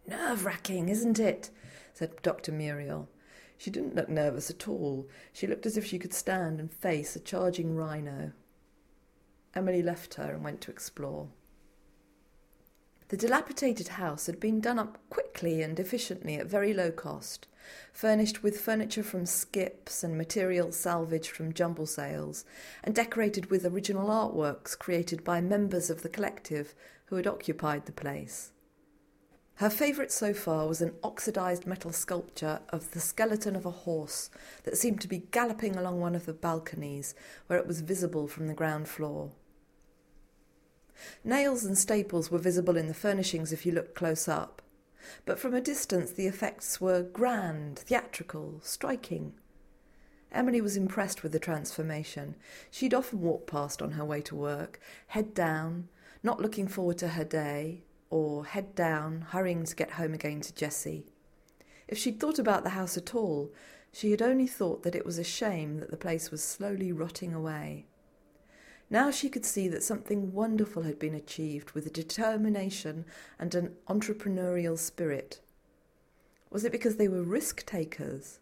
Nerve 0.07 0.45
wracking, 0.45 0.89
isn't 0.89 1.19
it? 1.19 1.51
said 1.93 2.21
Dr. 2.23 2.53
Muriel. 2.53 3.09
She 3.57 3.71
didn't 3.71 3.95
look 3.95 4.09
nervous 4.09 4.51
at 4.51 4.69
all. 4.69 5.09
She 5.33 5.47
looked 5.47 5.67
as 5.67 5.77
if 5.77 5.87
she 5.87 5.99
could 5.99 6.13
stand 6.13 6.61
and 6.61 6.73
face 6.73 7.17
a 7.17 7.21
charging 7.21 7.75
rhino. 7.75 8.33
Emily 9.55 9.83
left 9.83 10.15
her 10.15 10.33
and 10.33 10.43
went 10.43 10.61
to 10.63 10.71
explore. 10.71 11.29
The 13.09 13.17
dilapidated 13.17 13.89
house 13.89 14.27
had 14.27 14.41
been 14.41 14.61
done 14.61 14.79
up 14.79 14.99
quickly 15.11 15.63
and 15.63 15.79
efficiently 15.79 16.37
at 16.37 16.47
very 16.47 16.73
low 16.73 16.91
cost, 16.91 17.47
furnished 17.93 18.43
with 18.43 18.61
furniture 18.61 19.03
from 19.03 19.27
skips 19.27 20.03
and 20.03 20.19
materials 20.19 20.77
salvaged 20.77 21.31
from 21.31 21.53
jumble 21.53 21.87
sales, 21.87 22.45
and 22.83 22.95
decorated 22.95 23.51
with 23.51 23.67
original 23.67 24.09
artworks 24.09 24.77
created 24.77 25.23
by 25.23 25.41
members 25.41 25.91
of 25.91 26.03
the 26.03 26.09
collective 26.09 26.75
who 27.07 27.17
had 27.17 27.27
occupied 27.27 27.87
the 27.87 27.93
place. 27.93 28.51
Her 29.59 29.71
favourite 29.71 30.11
so 30.11 30.35
far 30.35 30.67
was 30.67 30.81
an 30.81 30.95
oxidized 31.05 31.65
metal 31.65 31.93
sculpture 31.93 32.61
of 32.71 32.91
the 32.91 33.01
skeleton 33.01 33.55
of 33.55 33.65
a 33.65 33.71
horse 33.71 34.29
that 34.65 34.77
seemed 34.77 35.01
to 35.03 35.09
be 35.09 35.29
galloping 35.31 35.77
along 35.77 36.01
one 36.01 36.17
of 36.17 36.27
the 36.27 36.33
balconies 36.33 37.15
where 37.47 37.59
it 37.59 37.67
was 37.67 37.81
visible 37.81 38.27
from 38.27 38.49
the 38.49 38.55
ground 38.55 38.89
floor. 38.89 39.31
Nails 41.23 41.65
and 41.65 41.79
staples 41.79 42.31
were 42.31 42.39
visible 42.39 42.77
in 42.77 42.89
the 42.89 42.95
furnishings 42.95 43.53
if 43.53 43.65
you 43.65 43.73
looked 43.73 43.95
close 43.95 44.27
up. 44.27 44.61
but 45.27 45.39
from 45.39 45.55
a 45.55 45.61
distance 45.61 46.11
the 46.13 46.27
effects 46.27 46.81
were 46.81 47.03
grand, 47.03 47.79
theatrical, 47.79 48.61
striking. 48.63 49.35
Emily 50.33 50.61
was 50.61 50.77
impressed 50.77 51.23
with 51.23 51.33
the 51.33 51.39
transformation. 51.39 52.35
She'd 52.71 52.95
often 52.95 53.21
walk 53.21 53.47
past 53.47 53.81
on 53.81 53.93
her 53.93 54.05
way 54.05 54.21
to 54.23 54.35
work, 54.35 54.81
head 55.09 55.35
down, 55.35 55.89
not 56.23 56.41
looking 56.41 56.67
forward 56.67 56.99
to 56.99 57.09
her 57.09 57.25
day, 57.25 57.85
or 58.15 58.45
head 58.45 58.77
down, 58.77 59.23
hurrying 59.31 59.65
to 59.65 59.75
get 59.75 59.91
home 59.91 60.15
again 60.15 60.41
to 60.41 60.55
Jessie. 60.55 61.05
If 61.89 61.99
she'd 61.99 62.21
thought 62.21 62.39
about 62.39 62.63
the 62.63 62.71
house 62.71 62.97
at 62.97 63.13
all, 63.13 63.53
she 63.91 64.13
had 64.13 64.23
only 64.23 64.47
thought 64.47 64.85
that 64.85 64.95
it 64.95 65.05
was 65.05 65.19
a 65.19 65.25
shame 65.25 65.81
that 65.81 65.91
the 65.91 65.97
place 65.97 66.31
was 66.31 66.41
slowly 66.41 66.93
rotting 66.93 67.35
away. 67.35 67.87
Now 68.89 69.11
she 69.11 69.29
could 69.29 69.45
see 69.45 69.67
that 69.67 69.83
something 69.83 70.33
wonderful 70.33 70.85
had 70.85 70.97
been 70.97 71.17
achieved 71.17 71.73
with 71.73 71.89
a 71.89 71.91
determination 71.91 73.05
and 73.37 73.53
an 73.53 73.75
entrepreneurial 73.89 74.79
spirit. 74.79 75.41
Was 76.51 76.65
it 76.65 76.71
because 76.71 76.99
they 76.99 77.09
were 77.09 77.25
risk 77.25 77.67
takers? 77.67 78.39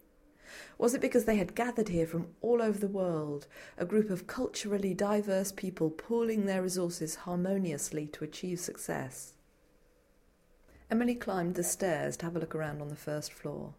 Was 0.76 0.92
it 0.92 1.00
because 1.00 1.24
they 1.24 1.36
had 1.36 1.54
gathered 1.54 1.88
here 1.88 2.06
from 2.06 2.26
all 2.42 2.60
over 2.60 2.78
the 2.78 2.88
world, 2.88 3.46
a 3.78 3.86
group 3.86 4.10
of 4.10 4.26
culturally 4.26 4.92
diverse 4.92 5.50
people 5.50 5.88
pooling 5.88 6.44
their 6.44 6.60
resources 6.60 7.14
harmoniously 7.14 8.06
to 8.08 8.24
achieve 8.24 8.60
success? 8.60 9.32
Emily 10.92 11.14
climbed 11.14 11.54
the 11.54 11.64
stairs 11.64 12.18
to 12.18 12.26
have 12.26 12.36
a 12.36 12.38
look 12.38 12.54
around 12.54 12.82
on 12.82 12.88
the 12.88 12.94
first 12.94 13.32
floor. 13.32 13.72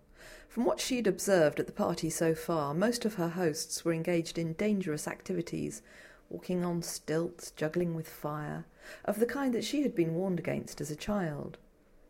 From 0.49 0.65
what 0.65 0.79
she'd 0.79 1.05
observed 1.05 1.59
at 1.59 1.67
the 1.67 1.71
party 1.71 2.09
so 2.09 2.33
far, 2.33 2.73
most 2.73 3.05
of 3.05 3.13
her 3.13 3.29
hosts 3.29 3.85
were 3.85 3.93
engaged 3.93 4.39
in 4.39 4.53
dangerous 4.53 5.07
activities, 5.07 5.83
walking 6.31 6.65
on 6.65 6.81
stilts, 6.81 7.51
juggling 7.51 7.93
with 7.93 8.09
fire, 8.09 8.65
of 9.05 9.19
the 9.19 9.27
kind 9.27 9.53
that 9.53 9.63
she 9.63 9.83
had 9.83 9.93
been 9.93 10.15
warned 10.15 10.39
against 10.39 10.81
as 10.81 10.89
a 10.89 10.95
child. 10.95 11.59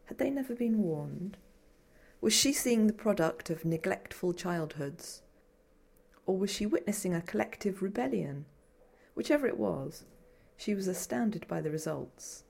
Had 0.06 0.20
they 0.20 0.30
never 0.30 0.56
been 0.56 0.82
warned? 0.82 1.36
Was 2.22 2.32
she 2.32 2.54
seeing 2.54 2.88
the 2.88 2.94
product 2.94 3.50
of 3.50 3.66
neglectful 3.66 4.32
childhoods? 4.32 5.22
Or 6.26 6.38
was 6.38 6.50
she 6.50 6.66
witnessing 6.66 7.14
a 7.14 7.22
collective 7.22 7.82
rebellion? 7.82 8.46
Whichever 9.16 9.48
it 9.48 9.58
was, 9.58 10.06
she 10.56 10.74
was 10.74 10.88
astounded 10.88 11.46
by 11.50 11.60
the 11.60 11.72
results. 11.72 12.46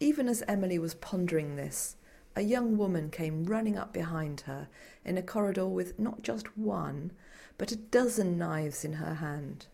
Even 0.00 0.28
as 0.28 0.44
Emily 0.46 0.78
was 0.78 0.94
pondering 0.94 1.56
this, 1.56 1.96
a 2.36 2.42
young 2.42 2.76
woman 2.76 3.10
came 3.10 3.44
running 3.44 3.76
up 3.76 3.92
behind 3.92 4.42
her 4.42 4.68
in 5.04 5.18
a 5.18 5.22
corridor 5.22 5.66
with 5.66 5.98
not 5.98 6.22
just 6.22 6.56
one, 6.56 7.10
but 7.56 7.72
a 7.72 7.76
dozen 7.76 8.38
knives 8.38 8.84
in 8.84 8.94
her 8.94 9.14
hand. 9.14 9.66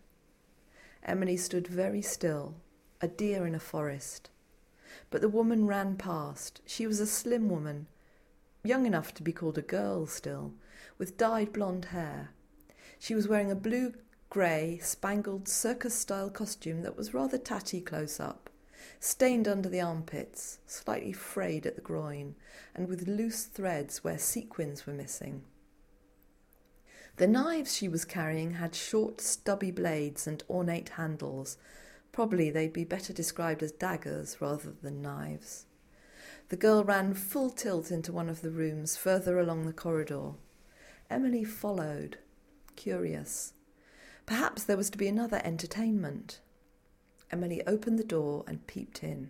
Emily 1.03 1.37
stood 1.37 1.67
very 1.67 2.01
still, 2.01 2.55
a 3.01 3.07
deer 3.07 3.45
in 3.45 3.53
a 3.53 3.59
forest. 3.59 4.31
But 5.11 5.21
the 5.21 5.29
woman 5.29 5.67
ran 5.67 5.95
past. 5.95 6.61
She 6.65 6.87
was 6.87 6.99
a 6.99 7.05
slim 7.05 7.47
woman, 7.47 7.85
young 8.63 8.87
enough 8.87 9.13
to 9.15 9.23
be 9.23 9.31
called 9.31 9.59
a 9.59 9.61
girl 9.61 10.07
still, 10.07 10.53
with 10.97 11.17
dyed 11.17 11.53
blonde 11.53 11.85
hair. 11.85 12.29
She 12.97 13.13
was 13.13 13.27
wearing 13.27 13.51
a 13.51 13.55
blue 13.55 13.93
grey, 14.31 14.79
spangled 14.81 15.47
circus 15.47 15.93
style 15.93 16.31
costume 16.31 16.81
that 16.81 16.97
was 16.97 17.13
rather 17.13 17.37
tatty 17.37 17.79
close 17.79 18.19
up 18.19 18.44
stained 18.99 19.47
under 19.47 19.69
the 19.69 19.81
armpits, 19.81 20.59
slightly 20.67 21.13
frayed 21.13 21.65
at 21.65 21.75
the 21.75 21.81
groin, 21.81 22.35
and 22.73 22.87
with 22.87 23.07
loose 23.07 23.43
threads 23.43 24.03
where 24.03 24.17
sequins 24.17 24.85
were 24.85 24.93
missing. 24.93 25.43
The 27.17 27.27
knives 27.27 27.75
she 27.75 27.87
was 27.87 28.03
carrying 28.03 28.55
had 28.55 28.75
short, 28.75 29.21
stubby 29.21 29.71
blades 29.71 30.27
and 30.27 30.43
ornate 30.49 30.89
handles. 30.89 31.57
Probably 32.11 32.49
they'd 32.49 32.73
be 32.73 32.83
better 32.83 33.13
described 33.13 33.63
as 33.63 33.71
daggers 33.71 34.41
rather 34.41 34.73
than 34.81 35.01
knives. 35.01 35.65
The 36.49 36.57
girl 36.57 36.83
ran 36.83 37.13
full 37.13 37.49
tilt 37.49 37.89
into 37.89 38.11
one 38.11 38.29
of 38.29 38.41
the 38.41 38.51
rooms 38.51 38.97
further 38.97 39.39
along 39.39 39.65
the 39.65 39.73
corridor. 39.73 40.31
Emily 41.09 41.43
followed, 41.43 42.17
curious. 42.75 43.53
Perhaps 44.25 44.63
there 44.63 44.77
was 44.77 44.89
to 44.89 44.97
be 44.97 45.07
another 45.07 45.41
entertainment. 45.43 46.39
Emily 47.35 47.61
opened 47.67 47.99
the 47.99 48.05
door 48.05 48.45
and 48.47 48.65
peeped 48.65 49.03
in. 49.03 49.29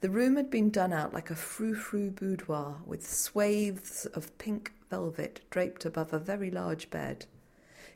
The 0.00 0.10
room 0.10 0.34
had 0.34 0.50
been 0.50 0.70
done 0.70 0.92
out 0.92 1.14
like 1.14 1.30
a 1.30 1.36
frou-frou 1.36 2.10
boudoir 2.10 2.82
with 2.84 3.08
swathes 3.08 4.06
of 4.06 4.36
pink 4.38 4.72
velvet 4.90 5.40
draped 5.48 5.84
above 5.84 6.12
a 6.12 6.18
very 6.18 6.50
large 6.50 6.90
bed, 6.90 7.26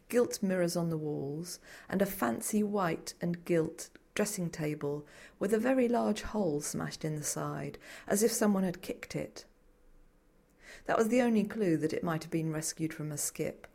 gilt 0.09 0.45
mirrors 0.45 0.77
on 0.77 0.91
the 0.91 0.97
walls, 0.97 1.59
and 1.89 2.01
a 2.01 2.07
fancy 2.07 2.63
white 2.63 3.15
and 3.21 3.45
gilt 3.45 3.91
dressing 4.15 4.49
table 4.49 5.05
with 5.41 5.53
a 5.53 5.59
very 5.59 5.89
large 5.89 6.23
hole 6.23 6.61
smashed 6.61 7.05
in 7.05 7.17
the 7.17 7.25
side, 7.25 7.79
as 8.07 8.23
if 8.23 8.31
someone 8.31 8.63
had 8.63 8.81
kicked 8.81 9.17
it. 9.17 9.45
That 10.85 10.97
was 10.97 11.09
the 11.09 11.21
only 11.21 11.43
clue 11.43 11.77
that 11.79 11.93
it 11.93 12.05
might 12.05 12.23
have 12.23 12.31
been 12.31 12.53
rescued 12.53 12.95
from 12.95 13.11
a 13.11 13.19
skip, 13.19 13.67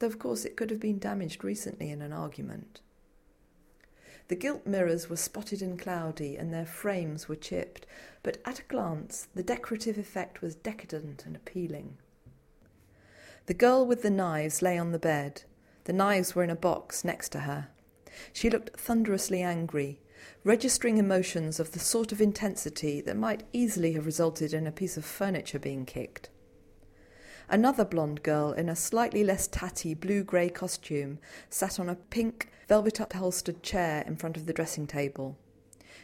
though 0.00 0.08
of 0.08 0.18
course 0.18 0.44
it 0.44 0.56
could 0.56 0.70
have 0.70 0.80
been 0.80 0.98
damaged 0.98 1.44
recently 1.44 1.88
in 1.88 2.02
an 2.02 2.12
argument. 2.12 2.80
The 4.28 4.36
gilt 4.36 4.66
mirrors 4.66 5.08
were 5.08 5.16
spotted 5.16 5.62
and 5.62 5.78
cloudy, 5.78 6.36
and 6.36 6.52
their 6.52 6.66
frames 6.66 7.28
were 7.28 7.36
chipped, 7.36 7.86
but 8.22 8.38
at 8.44 8.60
a 8.60 8.64
glance 8.64 9.28
the 9.34 9.42
decorative 9.42 9.96
effect 9.96 10.42
was 10.42 10.54
decadent 10.54 11.24
and 11.24 11.34
appealing. 11.34 11.96
The 13.46 13.54
girl 13.54 13.86
with 13.86 14.02
the 14.02 14.10
knives 14.10 14.60
lay 14.60 14.76
on 14.76 14.92
the 14.92 14.98
bed. 14.98 15.44
The 15.84 15.94
knives 15.94 16.34
were 16.34 16.44
in 16.44 16.50
a 16.50 16.56
box 16.56 17.04
next 17.04 17.30
to 17.30 17.40
her. 17.40 17.68
She 18.32 18.50
looked 18.50 18.78
thunderously 18.78 19.40
angry, 19.40 20.00
registering 20.44 20.98
emotions 20.98 21.58
of 21.58 21.72
the 21.72 21.78
sort 21.78 22.12
of 22.12 22.20
intensity 22.20 23.00
that 23.00 23.16
might 23.16 23.44
easily 23.54 23.92
have 23.92 24.04
resulted 24.04 24.52
in 24.52 24.66
a 24.66 24.72
piece 24.72 24.98
of 24.98 25.04
furniture 25.06 25.58
being 25.58 25.86
kicked. 25.86 26.28
Another 27.50 27.84
blonde 27.84 28.22
girl 28.22 28.52
in 28.52 28.68
a 28.68 28.76
slightly 28.76 29.24
less 29.24 29.46
tatty 29.46 29.94
blue 29.94 30.22
grey 30.22 30.50
costume 30.50 31.18
sat 31.48 31.80
on 31.80 31.88
a 31.88 31.94
pink 31.94 32.50
velvet 32.68 33.00
upholstered 33.00 33.62
chair 33.62 34.04
in 34.06 34.16
front 34.16 34.36
of 34.36 34.44
the 34.44 34.52
dressing 34.52 34.86
table. 34.86 35.38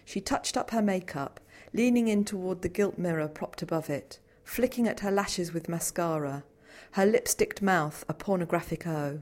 She 0.07 0.21
touched 0.21 0.57
up 0.57 0.71
her 0.71 0.81
makeup, 0.81 1.41
leaning 1.75 2.09
in 2.09 2.25
toward 2.25 2.63
the 2.63 2.69
gilt 2.71 2.97
mirror 2.97 3.29
propped 3.29 3.61
above 3.61 3.91
it, 3.91 4.19
flicking 4.43 4.89
at 4.89 5.01
her 5.01 5.11
lashes 5.11 5.53
with 5.53 5.69
mascara, 5.69 6.45
her 6.93 7.05
lipsticked 7.05 7.61
mouth 7.61 8.05
a 8.09 8.15
pornographic 8.15 8.87
O. 8.87 9.21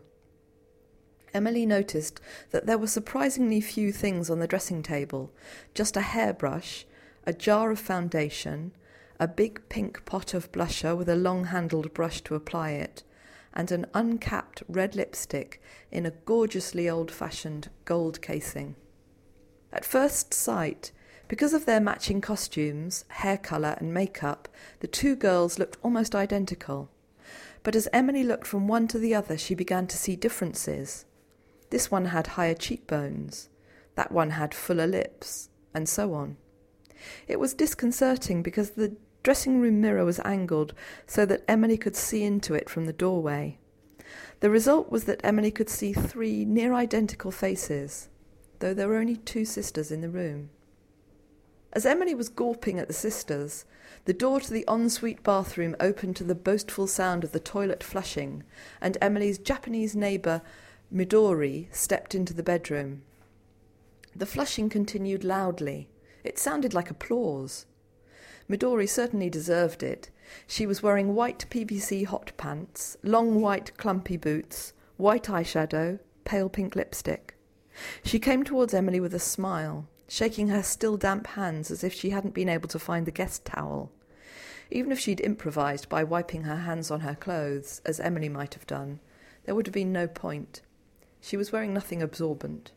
Emily 1.35 1.67
noticed 1.67 2.21
that 2.51 2.67
there 2.67 2.79
were 2.79 2.87
surprisingly 2.87 3.61
few 3.61 3.91
things 3.91 4.31
on 4.31 4.39
the 4.39 4.47
dressing 4.47 4.83
table 4.83 5.33
just 5.75 5.97
a 5.97 6.03
hairbrush, 6.03 6.87
a 7.25 7.33
jar 7.33 7.71
of 7.71 7.81
foundation, 7.81 8.73
a 9.23 9.29
big 9.29 9.63
pink 9.69 10.05
pot 10.05 10.35
of 10.35 10.51
blusher 10.51 10.97
with 10.97 11.09
a 11.09 11.15
long 11.15 11.45
handled 11.45 11.95
brush 11.95 12.21
to 12.23 12.35
apply 12.35 12.71
it, 12.71 13.05
and 13.55 13.71
an 13.71 13.87
uncapped 13.95 14.65
red 14.69 14.97
lipstick 14.97 15.63
in 15.93 16.05
a 16.05 16.11
gorgeously 16.11 16.91
old 16.91 17.09
fashioned 17.09 17.71
gold 17.85 18.21
casing. 18.21 18.75
At 19.73 19.85
first 19.85 20.35
sight, 20.35 20.91
because 21.29 21.55
of 21.55 21.67
their 21.67 21.79
matching 21.79 22.21
costumes, 22.21 23.05
hair 23.11 23.39
colour, 23.39 23.77
and 23.79 23.95
makeup, 23.95 24.49
the 24.81 24.89
two 24.89 25.15
girls 25.15 25.57
looked 25.57 25.79
almost 25.85 26.17
identical. 26.17 26.91
But 27.63 27.77
as 27.77 27.89
Emily 27.93 28.25
looked 28.25 28.49
from 28.49 28.67
one 28.67 28.89
to 28.89 28.99
the 28.99 29.15
other, 29.15 29.39
she 29.39 29.55
began 29.55 29.87
to 29.87 29.97
see 29.97 30.17
differences. 30.17 31.05
This 31.71 31.93
one 31.93 32.07
had 32.07 32.27
higher 32.27 32.55
cheekbones, 32.55 33.51
that 33.95 34.11
one 34.11 34.31
had 34.31 34.53
fuller 34.53 34.89
lips, 34.89 35.49
and 35.73 35.89
so 35.89 36.13
on. 36.13 36.39
It 37.29 37.39
was 37.39 37.55
disconcerting 37.55 38.43
because 38.43 38.71
the 38.71 38.97
dressing 39.23 39.61
room 39.61 39.81
mirror 39.81 40.05
was 40.05 40.21
angled 40.21 40.75
so 41.07 41.25
that 41.27 41.45
Emily 41.49 41.77
could 41.77 41.97
see 41.97 42.25
into 42.25 42.55
it 42.55 42.69
from 42.69 42.87
the 42.87 42.93
doorway. 42.93 43.59
The 44.41 44.51
result 44.51 44.91
was 44.91 45.05
that 45.05 45.21
Emily 45.23 45.51
could 45.51 45.69
see 45.69 45.93
three 45.93 46.45
near 46.45 46.75
identical 46.75 47.31
faces, 47.31 48.09
though 48.59 48.75
there 48.75 48.89
were 48.89 48.97
only 48.97 49.17
two 49.17 49.45
sisters 49.45 49.93
in 49.93 50.01
the 50.01 50.09
room. 50.09 50.51
As 51.73 51.87
Emily 51.87 52.15
was 52.15 52.29
gawping 52.29 52.79
at 52.79 52.89
the 52.89 52.95
sisters, 52.95 53.65
the 54.05 54.13
door 54.13 54.41
to 54.41 54.53
the 54.53 54.65
ensuite 54.69 55.23
bathroom 55.23 55.77
opened 55.81 56.17
to 56.17 56.25
the 56.25 56.35
boastful 56.35 56.87
sound 56.87 57.25
of 57.25 57.33
the 57.33 57.41
toilet 57.41 57.83
flushing, 57.83 58.43
and 58.81 58.99
Emily's 59.01 59.39
Japanese 59.39 59.97
neighbour, 59.97 60.43
Midori, 60.93 61.75
stepped 61.75 62.15
into 62.15 62.35
the 62.35 62.43
bedroom. 62.43 63.03
The 64.15 64.27
flushing 64.27 64.69
continued 64.69 65.25
loudly. 65.25 65.89
It 66.25 66.39
sounded 66.39 66.75
like 66.75 66.91
applause. 66.91 67.65
Midori 68.49 68.89
certainly 68.89 69.31
deserved 69.31 69.83
it. 69.83 70.11
She 70.47 70.67
was 70.67 70.83
wearing 70.83 71.15
white 71.15 71.47
PVC 71.51 72.07
hot 72.07 72.33
pants, 72.37 72.97
long 73.03 73.41
white 73.41 73.77
clumpy 73.77 74.17
boots, 74.17 74.73
white 74.97 75.25
eyeshadow, 75.25 75.99
pale 76.25 76.49
pink 76.49 76.77
lipstick. 76.77 77.37
She 78.05 78.19
came 78.19 78.45
towards 78.45 78.75
Emily 78.75 79.01
with 79.01 79.15
a 79.15 79.19
smile, 79.19 79.89
shaking 80.09 80.49
her 80.49 80.63
still 80.63 80.97
damp 80.97 81.27
hands 81.29 81.71
as 81.71 81.83
if 81.83 81.93
she 81.93 82.11
hadn't 82.11 82.35
been 82.35 82.49
able 82.49 82.69
to 82.69 82.79
find 82.79 83.07
the 83.07 83.11
guest 83.11 83.45
towel. 83.45 83.91
Even 84.71 84.93
if 84.93 84.99
she'd 84.99 85.21
improvised 85.21 85.89
by 85.89 86.05
wiping 86.05 86.45
her 86.45 86.57
hands 86.57 86.91
on 86.91 87.01
her 87.01 87.15
clothes, 87.15 87.81
as 87.85 88.01
Emily 88.01 88.29
might 88.29 88.55
have 88.55 88.67
done, 88.67 89.01
there 89.45 89.55
would 89.55 89.67
have 89.67 89.75
been 89.75 89.93
no 89.93 90.07
point. 90.07 90.63
She 91.21 91.37
was 91.37 91.53
wearing 91.53 91.73
nothing 91.73 92.03
absorbent. 92.03 92.73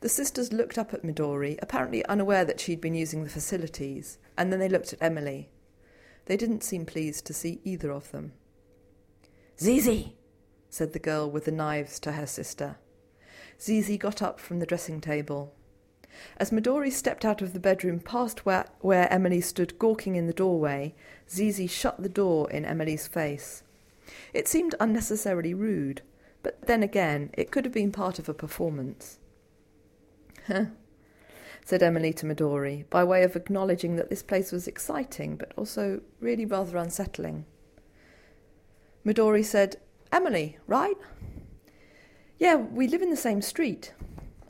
The 0.00 0.08
sisters 0.08 0.52
looked 0.52 0.78
up 0.78 0.92
at 0.92 1.02
Midori, 1.02 1.58
apparently 1.60 2.04
unaware 2.06 2.44
that 2.44 2.60
she'd 2.60 2.80
been 2.80 2.94
using 2.94 3.24
the 3.24 3.30
facilities, 3.30 4.18
and 4.36 4.52
then 4.52 4.60
they 4.60 4.68
looked 4.68 4.92
at 4.92 5.02
Emily. 5.02 5.48
They 6.26 6.36
didn't 6.36 6.64
seem 6.64 6.86
pleased 6.86 7.26
to 7.26 7.34
see 7.34 7.60
either 7.64 7.90
of 7.92 8.10
them. 8.10 8.32
Zizi, 9.58 10.16
said 10.68 10.92
the 10.92 10.98
girl 10.98 11.30
with 11.30 11.44
the 11.46 11.52
knives 11.52 11.98
to 12.00 12.12
her 12.12 12.26
sister. 12.26 12.76
Zizi 13.60 13.96
got 13.96 14.20
up 14.20 14.38
from 14.38 14.58
the 14.58 14.66
dressing 14.66 15.00
table. 15.00 15.54
As 16.36 16.50
Midori 16.50 16.90
stepped 16.90 17.24
out 17.24 17.42
of 17.42 17.52
the 17.52 17.60
bedroom 17.60 18.00
past 18.00 18.44
where, 18.44 18.66
where 18.80 19.12
Emily 19.12 19.40
stood 19.40 19.78
gawking 19.78 20.16
in 20.16 20.26
the 20.26 20.32
doorway, 20.32 20.94
Zizi 21.30 21.66
shut 21.66 22.02
the 22.02 22.08
door 22.08 22.50
in 22.50 22.64
Emily's 22.64 23.06
face. 23.06 23.62
It 24.32 24.48
seemed 24.48 24.74
unnecessarily 24.80 25.54
rude, 25.54 26.02
but 26.42 26.66
then 26.66 26.82
again, 26.82 27.30
it 27.34 27.50
could 27.50 27.64
have 27.64 27.74
been 27.74 27.92
part 27.92 28.18
of 28.18 28.28
a 28.28 28.34
performance. 28.34 29.18
Said 31.64 31.82
Emily 31.82 32.12
to 32.14 32.26
Midori, 32.26 32.88
by 32.90 33.02
way 33.02 33.22
of 33.22 33.34
acknowledging 33.34 33.96
that 33.96 34.10
this 34.10 34.22
place 34.22 34.52
was 34.52 34.68
exciting, 34.68 35.36
but 35.36 35.52
also 35.56 36.00
really 36.20 36.44
rather 36.44 36.76
unsettling. 36.76 37.44
Midori 39.04 39.44
said, 39.44 39.76
Emily, 40.12 40.58
right? 40.66 40.96
Yeah, 42.38 42.56
we 42.56 42.86
live 42.86 43.02
in 43.02 43.10
the 43.10 43.16
same 43.16 43.42
street. 43.42 43.92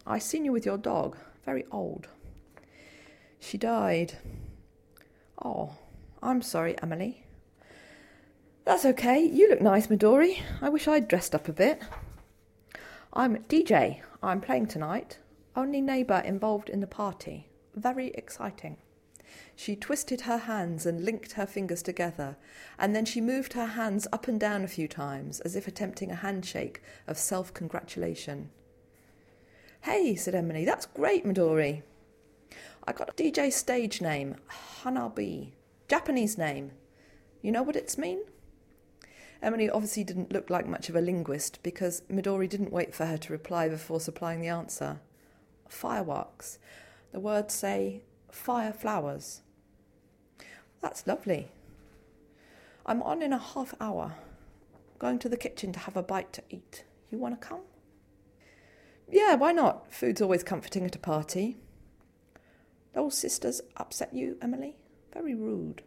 I 0.07 0.19
seen 0.19 0.45
you 0.45 0.53
with 0.53 0.67
your 0.67 0.79
dog, 0.79 1.17
very 1.45 1.65
old. 1.71 2.09
She 3.39 3.59
died. 3.59 4.15
Oh, 5.43 5.73
I'm 6.23 6.43
sorry, 6.43 6.77
Emily. 6.83 7.25
That's 8.65 8.85
okay. 8.85 9.21
You 9.25 9.49
look 9.49 9.61
nice, 9.61 9.87
Midori. 9.87 10.41
I 10.61 10.69
wish 10.69 10.89
I'd 10.89 11.09
dressed 11.09 11.35
up 11.35 11.49
a 11.49 11.53
bit. 11.53 11.81
I'm 13.13 13.37
DJ. 13.45 14.01
I'm 14.23 14.41
playing 14.41 14.67
tonight. 14.67 15.19
Only 15.57 15.81
neighbour 15.81 16.23
involved 16.23 16.69
in 16.69 16.81
the 16.81 16.87
party. 16.87 17.49
Very 17.75 18.09
exciting. 18.09 18.77
She 19.55 19.75
twisted 19.75 20.23
her 20.23 20.37
hands 20.37 20.85
and 20.85 21.03
linked 21.03 21.33
her 21.33 21.47
fingers 21.47 21.83
together, 21.83 22.37
and 22.79 22.95
then 22.95 23.07
she 23.07 23.23
moved 23.23 23.55
her 23.55 23.64
hands 23.64 24.07
up 24.12 24.29
and 24.29 24.38
down 24.38 24.64
a 24.64 24.69
few 24.69 24.87
times, 24.87 25.40
as 25.40 25.57
if 25.57 25.66
attempting 25.66 26.11
a 26.11 26.16
handshake 26.16 26.83
of 27.07 27.16
self 27.16 27.55
congratulation. 27.55 28.51
Hey, 29.81 30.14
said 30.14 30.35
Emily, 30.35 30.66
that's 30.66 30.85
great, 30.85 31.25
Midori. 31.25 31.83
I 32.87 32.92
got 32.92 33.09
a 33.09 33.12
DJ 33.14 33.51
stage 33.51 34.03
name, 34.03 34.37
Hanabi. 34.83 35.53
Japanese 35.88 36.37
name. 36.37 36.73
You 37.40 37.51
know 37.51 37.62
what 37.62 37.77
it's 37.77 37.97
mean? 37.97 38.21
Emily 39.40 39.71
obviously 39.71 40.05
didn't 40.05 40.33
look 40.33 40.51
like 40.51 40.66
much 40.66 40.90
of 40.90 40.97
a 40.97 41.01
linguist 41.01 41.62
because 41.62 42.03
Midori 42.12 42.49
didn't 42.49 42.73
wait 42.73 42.95
for 42.95 43.07
her 43.07 43.16
to 43.16 43.33
reply 43.33 43.69
before 43.69 44.01
supplying 44.01 44.40
the 44.40 44.49
answer 44.49 45.01
fireworks. 45.69 46.59
The 47.13 47.21
words 47.21 47.55
say 47.55 48.03
fire 48.31 48.73
flowers. 48.73 49.43
That's 50.81 51.07
lovely. 51.07 51.49
I'm 52.85 53.03
on 53.03 53.23
in 53.23 53.33
a 53.33 53.39
half 53.39 53.75
hour. 53.81 54.15
Going 54.99 55.19
to 55.21 55.29
the 55.29 55.37
kitchen 55.37 55.73
to 55.73 55.79
have 55.81 55.97
a 55.97 56.03
bite 56.03 56.33
to 56.35 56.43
eat. 56.51 56.85
You 57.11 57.19
want 57.19 57.41
to 57.41 57.47
come? 57.47 57.63
Yeah, 59.09 59.35
why 59.35 59.53
not? 59.53 59.93
Food's 59.93 60.23
always 60.23 60.43
comforting 60.43 60.85
at 60.85 60.97
a 60.97 60.99
party. 60.99 61.57
Those 62.93 63.17
sisters 63.17 63.61
upset 63.77 64.15
you, 64.15 64.37
Emily? 64.41 64.77
Very 65.13 65.35
rude. 65.35 65.83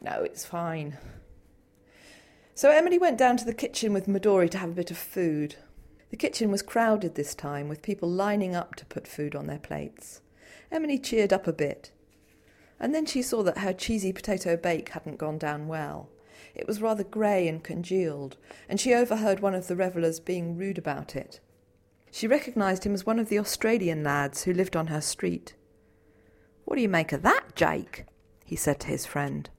No, 0.00 0.22
it's 0.22 0.44
fine. 0.44 0.98
So 2.54 2.70
Emily 2.70 2.98
went 2.98 3.18
down 3.18 3.36
to 3.38 3.44
the 3.44 3.54
kitchen 3.54 3.92
with 3.92 4.06
Midori 4.06 4.50
to 4.50 4.58
have 4.58 4.70
a 4.70 4.74
bit 4.74 4.90
of 4.90 4.98
food. 4.98 5.56
The 6.10 6.16
kitchen 6.16 6.50
was 6.50 6.62
crowded 6.62 7.14
this 7.14 7.34
time, 7.34 7.68
with 7.68 7.82
people 7.82 8.08
lining 8.08 8.54
up 8.56 8.74
to 8.76 8.86
put 8.86 9.06
food 9.06 9.34
on 9.34 9.46
their 9.46 9.58
plates. 9.58 10.22
Emily 10.70 10.98
cheered 10.98 11.32
up 11.32 11.46
a 11.46 11.52
bit. 11.52 11.90
And 12.80 12.94
then 12.94 13.06
she 13.06 13.22
saw 13.22 13.42
that 13.42 13.58
her 13.58 13.72
cheesy 13.72 14.12
potato 14.12 14.56
bake 14.56 14.90
hadn't 14.90 15.18
gone 15.18 15.38
down 15.38 15.68
well. 15.68 16.08
It 16.54 16.66
was 16.66 16.80
rather 16.80 17.04
grey 17.04 17.46
and 17.48 17.62
congealed, 17.62 18.36
and 18.68 18.80
she 18.80 18.94
overheard 18.94 19.40
one 19.40 19.54
of 19.54 19.66
the 19.66 19.76
revellers 19.76 20.20
being 20.20 20.56
rude 20.56 20.78
about 20.78 21.14
it. 21.14 21.40
She 22.10 22.26
recognised 22.26 22.84
him 22.84 22.94
as 22.94 23.04
one 23.04 23.18
of 23.18 23.28
the 23.28 23.38
Australian 23.38 24.02
lads 24.02 24.44
who 24.44 24.52
lived 24.52 24.76
on 24.76 24.86
her 24.86 25.00
street. 25.00 25.54
What 26.64 26.76
do 26.76 26.82
you 26.82 26.88
make 26.88 27.12
of 27.12 27.22
that, 27.22 27.54
Jake? 27.54 28.06
he 28.44 28.56
said 28.56 28.80
to 28.80 28.88
his 28.88 29.04
friend. 29.04 29.50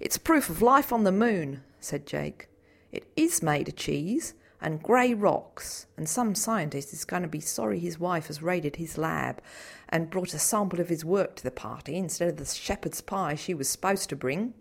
It's 0.00 0.18
proof 0.18 0.50
of 0.50 0.60
life 0.60 0.92
on 0.92 1.04
the 1.04 1.12
moon, 1.12 1.62
said 1.80 2.06
Jake. 2.06 2.48
It 2.90 3.06
is 3.16 3.42
made 3.42 3.68
of 3.68 3.76
cheese, 3.76 4.34
and 4.60 4.82
grey 4.82 5.14
rocks, 5.14 5.86
and 5.96 6.08
some 6.08 6.34
scientist 6.34 6.92
is 6.92 7.04
going 7.04 7.22
to 7.22 7.28
be 7.28 7.40
sorry 7.40 7.78
his 7.78 7.98
wife 7.98 8.28
has 8.28 8.42
raided 8.42 8.76
his 8.76 8.96
lab 8.96 9.40
and 9.88 10.10
brought 10.10 10.34
a 10.34 10.38
sample 10.38 10.80
of 10.80 10.88
his 10.88 11.04
work 11.04 11.36
to 11.36 11.42
the 11.42 11.50
party 11.50 11.96
instead 11.96 12.28
of 12.28 12.36
the 12.36 12.44
shepherd's 12.44 13.00
pie 13.00 13.34
she 13.34 13.54
was 13.54 13.68
supposed 13.68 14.08
to 14.08 14.16
bring. 14.16 14.54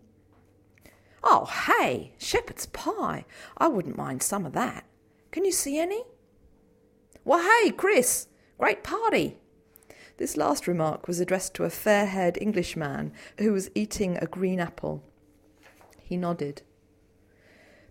Oh, 1.24 1.46
hey, 1.46 2.14
shepherd's 2.18 2.68
pie. 2.68 3.26
I 3.58 3.68
wouldn't 3.68 3.98
mind 3.98 4.22
some 4.22 4.46
of 4.46 4.54
that. 4.54 4.86
Can 5.32 5.44
you 5.44 5.52
see 5.52 5.80
any? 5.80 6.04
Well, 7.24 7.40
hey, 7.40 7.72
Chris, 7.72 8.28
great 8.60 8.84
party. 8.84 9.38
This 10.18 10.38
last 10.38 10.68
remark 10.68 11.08
was 11.08 11.20
addressed 11.20 11.56
to 11.56 11.64
a 11.64 11.70
fair 11.70 12.06
haired 12.06 12.38
Englishman 12.40 13.12
who 13.40 13.52
was 13.52 13.72
eating 13.76 14.18
a 14.18 14.28
green 14.28 14.60
apple. 14.60 15.04
He 16.00 16.16
nodded. 16.16 16.62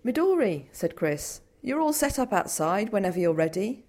Midori, 0.04 0.66
said 0.70 0.96
Chris, 0.96 1.40
you're 1.64 1.80
all 1.80 1.94
set 1.94 2.18
up 2.18 2.30
outside 2.30 2.90
whenever 2.90 3.18
you're 3.18 3.32
ready. 3.32 3.86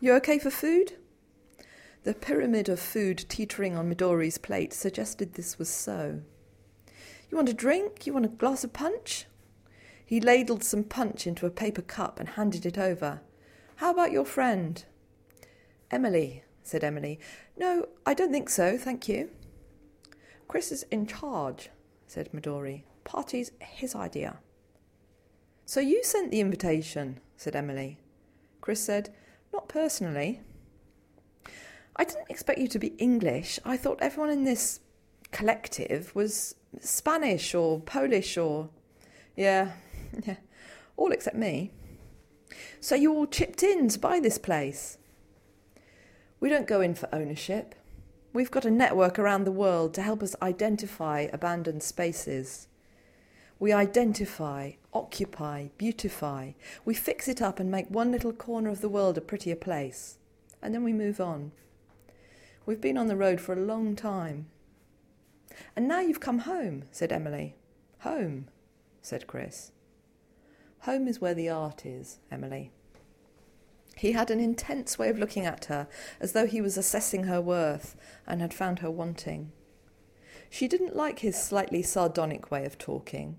You 0.00 0.14
okay 0.14 0.38
for 0.38 0.50
food? 0.50 0.94
The 2.04 2.14
pyramid 2.14 2.70
of 2.70 2.80
food 2.80 3.26
teetering 3.28 3.76
on 3.76 3.92
Midori's 3.92 4.38
plate 4.38 4.72
suggested 4.72 5.34
this 5.34 5.58
was 5.58 5.68
so. 5.68 6.22
You 7.30 7.36
want 7.36 7.50
a 7.50 7.54
drink? 7.54 8.06
You 8.06 8.14
want 8.14 8.24
a 8.24 8.28
glass 8.28 8.64
of 8.64 8.72
punch? 8.72 9.26
He 10.06 10.22
ladled 10.22 10.64
some 10.64 10.82
punch 10.82 11.26
into 11.26 11.44
a 11.44 11.50
paper 11.50 11.82
cup 11.82 12.18
and 12.18 12.30
handed 12.30 12.64
it 12.64 12.78
over. 12.78 13.20
How 13.76 13.90
about 13.90 14.10
your 14.10 14.24
friend? 14.24 14.82
Emily, 15.90 16.44
said 16.62 16.82
Emily. 16.82 17.20
No, 17.58 17.88
I 18.06 18.14
don't 18.14 18.32
think 18.32 18.48
so, 18.48 18.78
thank 18.78 19.06
you. 19.06 19.28
Chris 20.48 20.72
is 20.72 20.84
in 20.84 21.06
charge, 21.06 21.68
said 22.06 22.32
Midori. 22.32 22.84
Party's 23.04 23.52
his 23.60 23.94
idea. 23.94 24.38
So 25.70 25.78
you 25.78 26.02
sent 26.02 26.32
the 26.32 26.40
invitation, 26.40 27.20
said 27.36 27.54
Emily. 27.54 27.96
Chris 28.60 28.82
said, 28.82 29.14
Not 29.52 29.68
personally. 29.68 30.40
I 31.94 32.02
didn't 32.02 32.28
expect 32.28 32.58
you 32.58 32.66
to 32.66 32.78
be 32.80 32.96
English. 32.98 33.60
I 33.64 33.76
thought 33.76 34.02
everyone 34.02 34.32
in 34.32 34.42
this 34.42 34.80
collective 35.30 36.12
was 36.12 36.56
Spanish 36.80 37.54
or 37.54 37.78
Polish 37.78 38.36
or. 38.36 38.70
Yeah, 39.36 39.70
yeah, 40.26 40.38
all 40.96 41.12
except 41.12 41.36
me. 41.36 41.70
So 42.80 42.96
you 42.96 43.14
all 43.14 43.28
chipped 43.28 43.62
in 43.62 43.88
to 43.90 43.98
buy 44.00 44.18
this 44.18 44.38
place? 44.38 44.98
We 46.40 46.48
don't 46.48 46.66
go 46.66 46.80
in 46.80 46.96
for 46.96 47.08
ownership. 47.14 47.76
We've 48.32 48.50
got 48.50 48.64
a 48.64 48.72
network 48.72 49.20
around 49.20 49.44
the 49.44 49.52
world 49.52 49.94
to 49.94 50.02
help 50.02 50.20
us 50.20 50.34
identify 50.42 51.28
abandoned 51.32 51.84
spaces. 51.84 52.66
We 53.60 53.74
identify, 53.74 54.72
occupy, 54.94 55.68
beautify. 55.76 56.52
We 56.86 56.94
fix 56.94 57.28
it 57.28 57.42
up 57.42 57.60
and 57.60 57.70
make 57.70 57.88
one 57.90 58.10
little 58.10 58.32
corner 58.32 58.70
of 58.70 58.80
the 58.80 58.88
world 58.88 59.18
a 59.18 59.20
prettier 59.20 59.54
place. 59.54 60.16
And 60.62 60.74
then 60.74 60.82
we 60.82 60.94
move 60.94 61.20
on. 61.20 61.52
We've 62.64 62.80
been 62.80 62.96
on 62.96 63.08
the 63.08 63.16
road 63.16 63.38
for 63.38 63.52
a 63.52 63.60
long 63.60 63.96
time. 63.96 64.46
And 65.76 65.86
now 65.86 66.00
you've 66.00 66.20
come 66.20 66.40
home, 66.40 66.84
said 66.90 67.12
Emily. 67.12 67.54
Home, 67.98 68.48
said 69.02 69.26
Chris. 69.26 69.72
Home 70.80 71.06
is 71.06 71.20
where 71.20 71.34
the 71.34 71.50
art 71.50 71.84
is, 71.84 72.18
Emily. 72.30 72.70
He 73.94 74.12
had 74.12 74.30
an 74.30 74.40
intense 74.40 74.98
way 74.98 75.10
of 75.10 75.18
looking 75.18 75.44
at 75.44 75.66
her, 75.66 75.86
as 76.18 76.32
though 76.32 76.46
he 76.46 76.62
was 76.62 76.78
assessing 76.78 77.24
her 77.24 77.42
worth 77.42 77.94
and 78.26 78.40
had 78.40 78.54
found 78.54 78.78
her 78.78 78.90
wanting. 78.90 79.52
She 80.48 80.66
didn't 80.66 80.96
like 80.96 81.18
his 81.18 81.40
slightly 81.40 81.82
sardonic 81.82 82.50
way 82.50 82.64
of 82.64 82.78
talking, 82.78 83.36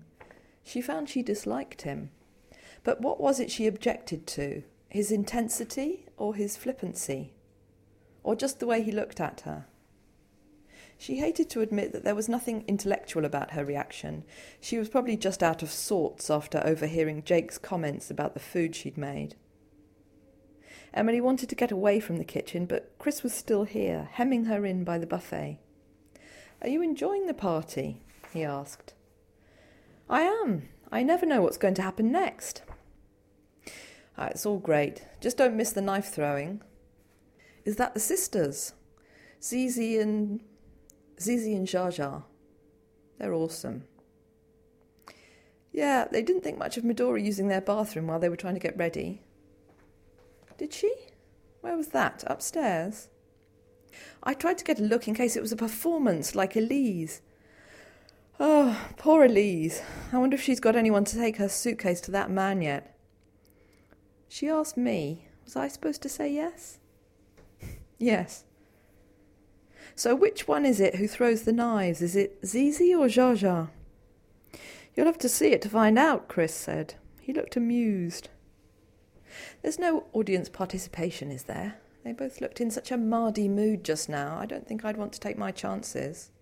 she 0.64 0.80
found 0.80 1.08
she 1.08 1.22
disliked 1.22 1.82
him. 1.82 2.10
But 2.84 3.00
what 3.00 3.20
was 3.20 3.40
it 3.40 3.50
she 3.50 3.66
objected 3.66 4.26
to? 4.28 4.62
His 4.88 5.10
intensity 5.10 6.06
or 6.16 6.34
his 6.34 6.56
flippancy? 6.56 7.32
Or 8.22 8.36
just 8.36 8.60
the 8.60 8.66
way 8.66 8.82
he 8.82 8.92
looked 8.92 9.20
at 9.20 9.42
her? 9.42 9.66
She 10.98 11.18
hated 11.18 11.50
to 11.50 11.62
admit 11.62 11.92
that 11.92 12.04
there 12.04 12.14
was 12.14 12.28
nothing 12.28 12.64
intellectual 12.68 13.24
about 13.24 13.52
her 13.52 13.64
reaction. 13.64 14.22
She 14.60 14.78
was 14.78 14.88
probably 14.88 15.16
just 15.16 15.42
out 15.42 15.62
of 15.62 15.70
sorts 15.72 16.30
after 16.30 16.62
overhearing 16.64 17.24
Jake's 17.24 17.58
comments 17.58 18.10
about 18.10 18.34
the 18.34 18.40
food 18.40 18.76
she'd 18.76 18.96
made. 18.96 19.34
Emily 20.94 21.20
wanted 21.20 21.48
to 21.48 21.56
get 21.56 21.72
away 21.72 21.98
from 21.98 22.18
the 22.18 22.24
kitchen, 22.24 22.66
but 22.66 22.92
Chris 22.98 23.22
was 23.22 23.32
still 23.32 23.64
here, 23.64 24.10
hemming 24.12 24.44
her 24.44 24.64
in 24.64 24.84
by 24.84 24.98
the 24.98 25.06
buffet. 25.06 25.58
Are 26.60 26.68
you 26.68 26.82
enjoying 26.82 27.26
the 27.26 27.34
party? 27.34 28.02
he 28.32 28.44
asked. 28.44 28.94
I 30.08 30.22
am. 30.22 30.68
I 30.90 31.02
never 31.02 31.26
know 31.26 31.42
what's 31.42 31.56
going 31.56 31.74
to 31.74 31.82
happen 31.82 32.12
next. 32.12 32.62
Ah, 34.18 34.26
it's 34.26 34.44
all 34.44 34.58
great. 34.58 35.06
Just 35.20 35.36
don't 35.36 35.56
miss 35.56 35.72
the 35.72 35.80
knife 35.80 36.12
throwing. 36.12 36.60
Is 37.64 37.76
that 37.76 37.94
the 37.94 38.00
sisters? 38.00 38.74
Zizi 39.42 39.98
and 39.98 40.40
Zizi 41.20 41.54
and 41.54 41.66
Jaja. 41.66 42.24
They're 43.18 43.32
awesome. 43.32 43.84
Yeah, 45.72 46.06
they 46.10 46.22
didn't 46.22 46.42
think 46.42 46.58
much 46.58 46.76
of 46.76 46.84
Midori 46.84 47.24
using 47.24 47.48
their 47.48 47.60
bathroom 47.60 48.08
while 48.08 48.18
they 48.18 48.28
were 48.28 48.36
trying 48.36 48.54
to 48.54 48.60
get 48.60 48.76
ready. 48.76 49.22
Did 50.58 50.74
she? 50.74 50.94
Where 51.62 51.76
was 51.76 51.88
that? 51.88 52.24
Upstairs? 52.26 53.08
I 54.22 54.34
tried 54.34 54.58
to 54.58 54.64
get 54.64 54.78
a 54.78 54.84
look 54.84 55.08
in 55.08 55.14
case 55.14 55.36
it 55.36 55.42
was 55.42 55.52
a 55.52 55.56
performance 55.56 56.34
like 56.34 56.56
Elise. 56.56 57.22
Oh, 58.44 58.76
poor 58.96 59.24
Elise. 59.24 59.82
I 60.12 60.18
wonder 60.18 60.34
if 60.34 60.42
she's 60.42 60.58
got 60.58 60.74
anyone 60.74 61.04
to 61.04 61.16
take 61.16 61.36
her 61.36 61.48
suitcase 61.48 62.00
to 62.00 62.10
that 62.10 62.28
man 62.28 62.60
yet. 62.60 62.98
She 64.28 64.48
asked 64.48 64.76
me. 64.76 65.28
Was 65.44 65.54
I 65.54 65.68
supposed 65.68 66.02
to 66.02 66.08
say 66.08 66.32
yes? 66.32 66.80
yes. 67.98 68.42
So 69.94 70.16
which 70.16 70.48
one 70.48 70.66
is 70.66 70.80
it 70.80 70.96
who 70.96 71.06
throws 71.06 71.42
the 71.42 71.52
knives? 71.52 72.02
Is 72.02 72.16
it 72.16 72.40
Zizi 72.44 72.92
or 72.92 73.06
Jaja? 73.06 73.70
You'll 74.96 75.06
have 75.06 75.18
to 75.18 75.28
see 75.28 75.52
it 75.52 75.62
to 75.62 75.68
find 75.68 75.96
out, 75.96 76.26
Chris 76.26 76.52
said. 76.52 76.94
He 77.20 77.32
looked 77.32 77.56
amused. 77.56 78.28
There's 79.62 79.78
no 79.78 80.06
audience 80.12 80.48
participation, 80.48 81.30
is 81.30 81.44
there? 81.44 81.76
They 82.02 82.12
both 82.12 82.40
looked 82.40 82.60
in 82.60 82.72
such 82.72 82.90
a 82.90 82.96
mardy 82.96 83.46
mood 83.46 83.84
just 83.84 84.08
now. 84.08 84.36
I 84.40 84.46
don't 84.46 84.66
think 84.66 84.84
I'd 84.84 84.96
want 84.96 85.12
to 85.12 85.20
take 85.20 85.38
my 85.38 85.52
chances. 85.52 86.32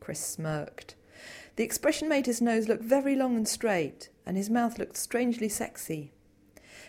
Chris 0.00 0.20
smirked. 0.20 0.94
The 1.56 1.64
expression 1.64 2.08
made 2.08 2.26
his 2.26 2.42
nose 2.42 2.68
look 2.68 2.80
very 2.80 3.16
long 3.16 3.36
and 3.36 3.48
straight, 3.48 4.10
and 4.26 4.36
his 4.36 4.50
mouth 4.50 4.78
looked 4.78 4.96
strangely 4.96 5.48
sexy. 5.48 6.12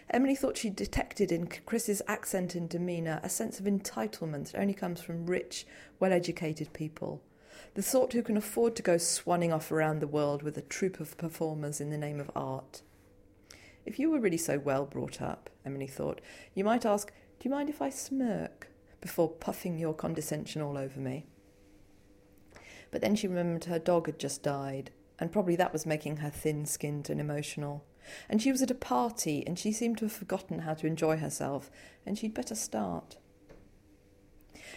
Emily 0.09 0.35
thought 0.35 0.57
she 0.57 0.69
detected 0.69 1.31
in 1.31 1.47
Chris's 1.47 2.01
accent 2.07 2.55
and 2.55 2.69
demeanour 2.69 3.19
a 3.23 3.29
sense 3.29 3.59
of 3.59 3.65
entitlement 3.65 4.51
that 4.51 4.59
only 4.59 4.73
comes 4.73 5.01
from 5.01 5.25
rich, 5.25 5.65
well 5.99 6.13
educated 6.13 6.71
people. 6.73 7.21
The 7.73 7.81
sort 7.81 8.13
who 8.13 8.23
can 8.23 8.37
afford 8.37 8.75
to 8.75 8.83
go 8.83 8.95
swanning 8.95 9.53
off 9.53 9.71
around 9.71 9.99
the 9.99 10.07
world 10.07 10.43
with 10.43 10.57
a 10.57 10.61
troupe 10.61 10.99
of 10.99 11.17
performers 11.17 11.81
in 11.81 11.89
the 11.89 11.97
name 11.97 12.19
of 12.19 12.31
art. 12.35 12.81
If 13.85 13.99
you 13.99 14.09
were 14.09 14.19
really 14.19 14.37
so 14.37 14.59
well 14.59 14.85
brought 14.85 15.21
up, 15.21 15.49
Emily 15.65 15.87
thought, 15.87 16.21
you 16.53 16.63
might 16.63 16.85
ask, 16.85 17.07
Do 17.07 17.49
you 17.49 17.51
mind 17.51 17.69
if 17.69 17.81
I 17.81 17.89
smirk? 17.89 18.69
before 18.99 19.29
puffing 19.29 19.77
your 19.77 19.93
condescension 19.93 20.61
all 20.61 20.77
over 20.77 20.99
me. 20.99 21.25
But 22.91 23.01
then 23.01 23.15
she 23.15 23.27
remembered 23.27 23.65
her 23.65 23.79
dog 23.79 24.05
had 24.05 24.19
just 24.19 24.43
died, 24.43 24.91
and 25.19 25.31
probably 25.31 25.55
that 25.55 25.73
was 25.73 25.85
making 25.85 26.17
her 26.17 26.29
thin 26.29 26.65
skinned 26.65 27.09
and 27.09 27.19
emotional. 27.19 27.83
And 28.29 28.41
she 28.41 28.51
was 28.51 28.61
at 28.61 28.71
a 28.71 28.75
party, 28.75 29.43
and 29.45 29.59
she 29.59 29.71
seemed 29.71 29.97
to 29.97 30.05
have 30.05 30.11
forgotten 30.11 30.59
how 30.59 30.73
to 30.75 30.87
enjoy 30.87 31.17
herself, 31.17 31.69
and 32.05 32.17
she'd 32.17 32.33
better 32.33 32.55
start. 32.55 33.17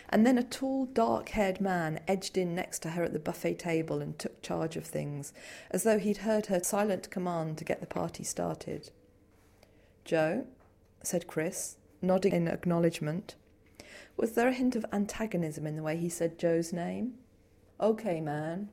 And 0.09 0.27
then 0.27 0.39
a 0.39 0.43
tall, 0.43 0.87
dark 0.87 1.31
haired 1.31 1.61
man 1.61 2.01
edged 2.09 2.37
in 2.37 2.55
next 2.55 2.81
to 2.81 2.91
her 2.91 3.05
at 3.05 3.13
the 3.13 3.19
buffet 3.19 3.59
table 3.59 4.01
and 4.01 4.19
took 4.19 4.43
charge 4.43 4.77
of 4.77 4.85
things, 4.85 5.33
as 5.71 5.85
though 5.85 5.99
he'd 5.99 6.19
heard 6.19 6.47
her 6.47 6.61
silent 6.63 7.11
command 7.11 7.59
to 7.59 7.65
get 7.65 7.81
the 7.81 7.87
party 7.87 8.25
started. 8.25 8.91
Joe, 10.05 10.47
said 11.03 11.27
Chris, 11.27 11.77
nodding 12.03 12.33
in 12.33 12.49
acknowledgement. 12.49 13.37
Was 14.17 14.33
there 14.33 14.49
a 14.49 14.53
hint 14.53 14.75
of 14.75 14.85
antagonism 14.93 15.67
in 15.67 15.77
the 15.77 15.83
way 15.83 15.97
he 15.97 16.09
said 16.09 16.39
Joe's 16.39 16.73
name? 16.73 17.15
OK, 17.81 18.21
man, 18.21 18.69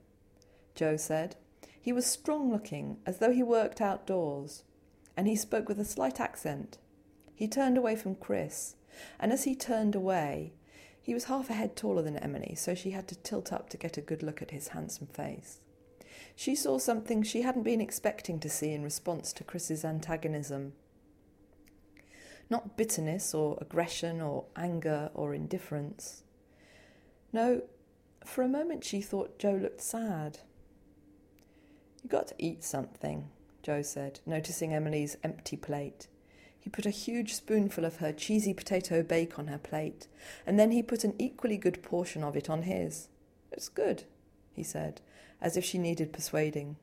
Joe 0.76 0.98
said. 0.98 1.38
He 1.80 1.94
was 1.94 2.06
strong 2.06 2.52
looking, 2.52 2.98
as 3.06 3.20
though 3.20 3.32
he 3.32 3.42
worked 3.42 3.80
outdoors, 3.80 4.64
and 5.16 5.28
he 5.28 5.36
spoke 5.38 5.70
with 5.70 5.80
a 5.80 5.86
slight 5.86 6.20
accent. 6.20 6.78
He 7.34 7.48
turned 7.48 7.78
away 7.78 7.96
from 7.96 8.16
Chris, 8.16 8.76
and 9.18 9.32
as 9.32 9.46
he 9.46 9.56
turned 9.56 9.96
away, 9.96 10.52
he 11.02 11.14
was 11.14 11.26
half 11.26 11.50
a 11.50 11.54
head 11.54 11.78
taller 11.78 12.02
than 12.02 12.18
Emily, 12.18 12.54
so 12.56 12.76
she 12.76 12.92
had 12.92 13.08
to 13.08 13.16
tilt 13.16 13.54
up 13.54 13.70
to 13.70 13.78
get 13.78 13.98
a 13.98 14.02
good 14.02 14.22
look 14.22 14.42
at 14.42 14.52
his 14.52 14.70
handsome 14.70 15.08
face. 15.08 15.62
She 16.36 16.54
saw 16.54 16.78
something 16.78 17.24
she 17.24 17.44
hadn't 17.44 17.64
been 17.64 17.80
expecting 17.80 18.40
to 18.42 18.50
see 18.50 18.74
in 18.74 18.84
response 18.84 19.32
to 19.34 19.46
Chris's 19.46 19.86
antagonism. 19.86 20.74
Not 22.50 22.76
bitterness 22.76 23.34
or 23.34 23.58
aggression 23.62 24.20
or 24.20 24.46
anger 24.58 25.10
or 25.14 25.34
indifference. 25.34 26.24
No, 27.32 27.62
for 28.28 28.42
a 28.44 28.48
moment, 28.48 28.84
she 28.84 29.02
thought 29.02 29.40
Joe 29.40 29.60
looked 29.62 29.82
sad. 29.82 30.40
You 32.04 32.10
got 32.10 32.28
to 32.28 32.36
eat 32.38 32.64
something, 32.64 33.30
Joe 33.64 33.82
said, 33.82 34.20
noticing 34.26 34.74
Emily's 34.74 35.18
empty 35.24 35.58
plate. 35.58 36.08
He 36.60 36.70
put 36.70 36.86
a 36.86 36.92
huge 36.92 37.34
spoonful 37.34 37.86
of 37.86 37.98
her 37.98 38.12
cheesy 38.12 38.54
potato 38.54 39.02
bake 39.02 39.40
on 39.40 39.48
her 39.48 39.58
plate, 39.58 40.08
and 40.46 40.60
then 40.60 40.72
he 40.72 40.84
put 40.84 41.04
an 41.04 41.16
equally 41.18 41.58
good 41.58 41.82
portion 41.82 42.24
of 42.24 42.36
it 42.36 42.50
on 42.50 42.64
his. 42.64 43.08
It's 43.52 43.70
good, 43.70 44.04
he 44.54 44.64
said, 44.64 45.02
as 45.42 45.56
if 45.56 45.64
she 45.64 45.78
needed 45.78 46.12
persuading. 46.12 46.76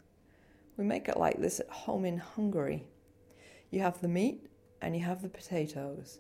We 0.77 0.85
make 0.85 1.09
it 1.09 1.19
like 1.19 1.41
this 1.41 1.61
at 1.61 1.69
home 1.69 2.05
in 2.05 2.19
Hungary. 2.19 2.85
You 3.71 3.81
have 3.81 4.01
the 4.01 4.09
meat 4.09 4.47
and 4.81 4.97
you 4.97 5.03
have 5.03 5.23
the 5.23 5.29
potatoes. 5.29 6.19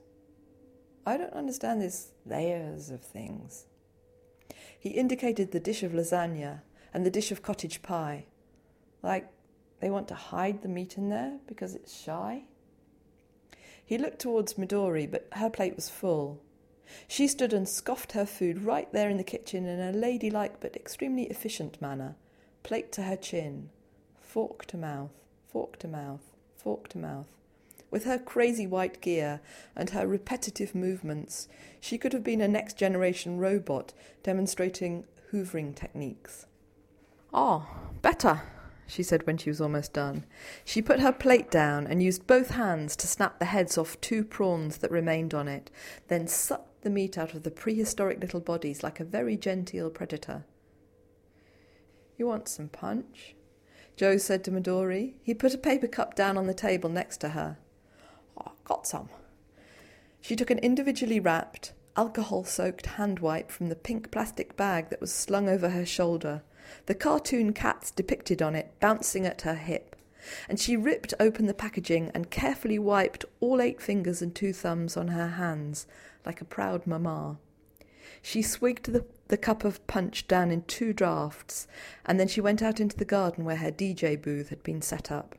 I 1.06 1.16
don't 1.16 1.32
understand 1.32 1.80
these 1.80 2.12
layers 2.26 2.90
of 2.90 3.02
things. 3.02 3.66
He 4.84 4.90
indicated 4.90 5.50
the 5.50 5.60
dish 5.60 5.82
of 5.82 5.92
lasagna 5.92 6.60
and 6.92 7.06
the 7.06 7.10
dish 7.10 7.32
of 7.32 7.40
cottage 7.40 7.80
pie. 7.80 8.26
Like 9.02 9.30
they 9.80 9.88
want 9.88 10.08
to 10.08 10.14
hide 10.14 10.60
the 10.60 10.68
meat 10.68 10.98
in 10.98 11.08
there 11.08 11.38
because 11.46 11.74
it's 11.74 11.98
shy? 11.98 12.42
He 13.82 13.96
looked 13.96 14.18
towards 14.18 14.54
Midori, 14.54 15.10
but 15.10 15.26
her 15.32 15.48
plate 15.48 15.74
was 15.74 15.88
full. 15.88 16.42
She 17.08 17.26
stood 17.28 17.54
and 17.54 17.66
scoffed 17.66 18.12
her 18.12 18.26
food 18.26 18.60
right 18.62 18.92
there 18.92 19.08
in 19.08 19.16
the 19.16 19.24
kitchen 19.24 19.64
in 19.64 19.80
a 19.80 19.98
ladylike 19.98 20.60
but 20.60 20.76
extremely 20.76 21.24
efficient 21.24 21.80
manner, 21.80 22.16
plate 22.62 22.92
to 22.92 23.04
her 23.04 23.16
chin, 23.16 23.70
fork 24.20 24.66
to 24.66 24.76
mouth, 24.76 25.12
fork 25.48 25.78
to 25.78 25.88
mouth, 25.88 26.36
fork 26.56 26.88
to 26.88 26.98
mouth. 26.98 27.30
With 27.94 28.07
her 28.07 28.18
crazy 28.18 28.66
white 28.66 29.00
gear 29.00 29.40
and 29.76 29.90
her 29.90 30.04
repetitive 30.04 30.74
movements, 30.74 31.46
she 31.78 31.96
could 31.96 32.12
have 32.12 32.24
been 32.24 32.40
a 32.40 32.48
next 32.48 32.76
generation 32.76 33.38
robot 33.38 33.94
demonstrating 34.24 35.04
hoovering 35.30 35.76
techniques. 35.76 36.46
Oh, 37.33 37.68
better, 38.02 38.42
she 38.88 39.04
said 39.04 39.28
when 39.28 39.38
she 39.38 39.48
was 39.48 39.61
almost 39.61 39.92
done. 39.92 40.24
She 40.64 40.83
put 40.83 40.98
her 40.98 41.12
plate 41.12 41.52
down 41.52 41.87
and 41.87 42.02
used 42.02 42.26
both 42.26 42.50
hands 42.50 42.96
to 42.96 43.07
snap 43.07 43.38
the 43.38 43.44
heads 43.44 43.78
off 43.78 44.00
two 44.00 44.24
prawns 44.24 44.78
that 44.78 44.90
remained 44.90 45.33
on 45.33 45.46
it, 45.46 45.70
then 46.09 46.26
sucked 46.26 46.83
the 46.83 46.90
meat 46.90 47.16
out 47.16 47.33
of 47.33 47.44
the 47.44 47.50
prehistoric 47.52 48.20
little 48.20 48.40
bodies 48.40 48.83
like 48.83 48.98
a 48.98 49.04
very 49.04 49.37
genteel 49.37 49.88
predator. 49.88 50.44
You 52.18 52.26
want 52.26 52.48
some 52.48 52.70
punch? 52.70 53.37
Joe 53.96 54.16
said 54.16 54.42
to 54.42 54.50
Midori. 54.50 55.14
He 55.22 55.33
put 55.33 55.54
a 55.54 55.59
paper 55.59 55.87
cup 55.87 56.16
down 56.16 56.37
on 56.37 56.48
the 56.48 56.54
table 56.54 56.90
next 56.90 57.18
to 57.18 57.28
her. 57.28 57.59
Got 58.64 58.87
some. 58.87 59.09
She 60.20 60.37
took 60.37 60.50
an 60.50 60.59
individually 60.59 61.20
wrapped, 61.20 61.72
alcohol 61.96 62.44
soaked 62.44 62.87
hand 62.87 63.18
wipe 63.18 63.50
from 63.50 63.68
the 63.68 63.77
pink 63.77 64.11
plastic 64.11 64.57
bag 64.57 64.88
that 64.90 65.00
was 65.00 65.12
slung 65.12 65.48
over 65.48 65.70
her 65.70 65.85
shoulder, 65.85 66.42
the 66.87 66.94
cartoon 66.94 67.53
cats 67.53 67.90
depicted 67.90 68.40
on 68.40 68.55
it 68.55 68.72
bouncing 68.81 69.27
at 69.27 69.42
her 69.42 69.55
hip, 69.55 69.96
and 70.48 70.59
she 70.59 70.77
ripped 70.77 71.14
open 71.20 71.46
the 71.46 71.55
packaging 71.55 72.11
and 72.14 72.31
carefully 72.31 72.79
wiped 72.79 73.24
all 73.40 73.61
eight 73.61 73.81
fingers 73.81 74.22
and 74.22 74.35
two 74.35 74.53
thumbs 74.53 74.96
on 74.96 75.09
her 75.09 75.29
hands, 75.29 75.87
like 76.24 76.40
a 76.40 76.46
proud 76.46 76.87
mamma. 76.87 77.38
She 78.22 78.40
swigged 78.42 78.92
the, 78.92 79.05
the 79.29 79.37
cup 79.37 79.64
of 79.64 79.87
punch 79.87 80.27
down 80.27 80.50
in 80.50 80.62
two 80.62 80.92
draughts, 80.92 81.66
and 82.07 82.18
then 82.18 82.29
she 82.29 82.40
went 82.40 82.62
out 82.62 82.81
into 82.81 82.96
the 82.96 83.05
garden 83.05 83.44
where 83.44 83.57
her 83.57 83.70
DJ 83.70 84.20
booth 84.20 84.48
had 84.48 84.62
been 84.62 84.81
set 84.81 85.12
up. 85.12 85.35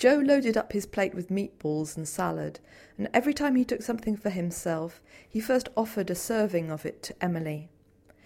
Joe 0.00 0.16
loaded 0.16 0.56
up 0.56 0.72
his 0.72 0.86
plate 0.86 1.14
with 1.14 1.28
meatballs 1.28 1.94
and 1.94 2.08
salad, 2.08 2.58
and 2.96 3.10
every 3.12 3.34
time 3.34 3.54
he 3.54 3.66
took 3.66 3.82
something 3.82 4.16
for 4.16 4.30
himself, 4.30 5.02
he 5.28 5.40
first 5.40 5.68
offered 5.76 6.08
a 6.08 6.14
serving 6.14 6.70
of 6.70 6.86
it 6.86 7.02
to 7.02 7.14
Emily. 7.22 7.68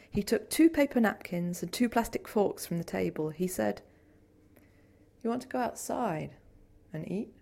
He 0.09 0.23
took 0.23 0.49
two 0.49 0.71
paper 0.71 1.01
napkins 1.01 1.65
and 1.65 1.73
two 1.73 1.89
plastic 1.89 2.29
forks 2.29 2.65
from 2.65 2.79
the 2.79 2.85
table. 2.85 3.31
He 3.31 3.49
said, 3.49 3.83
You 5.21 5.31
want 5.31 5.43
to 5.43 5.49
go 5.49 5.59
outside 5.59 6.37
and 6.93 7.11
eat? 7.11 7.35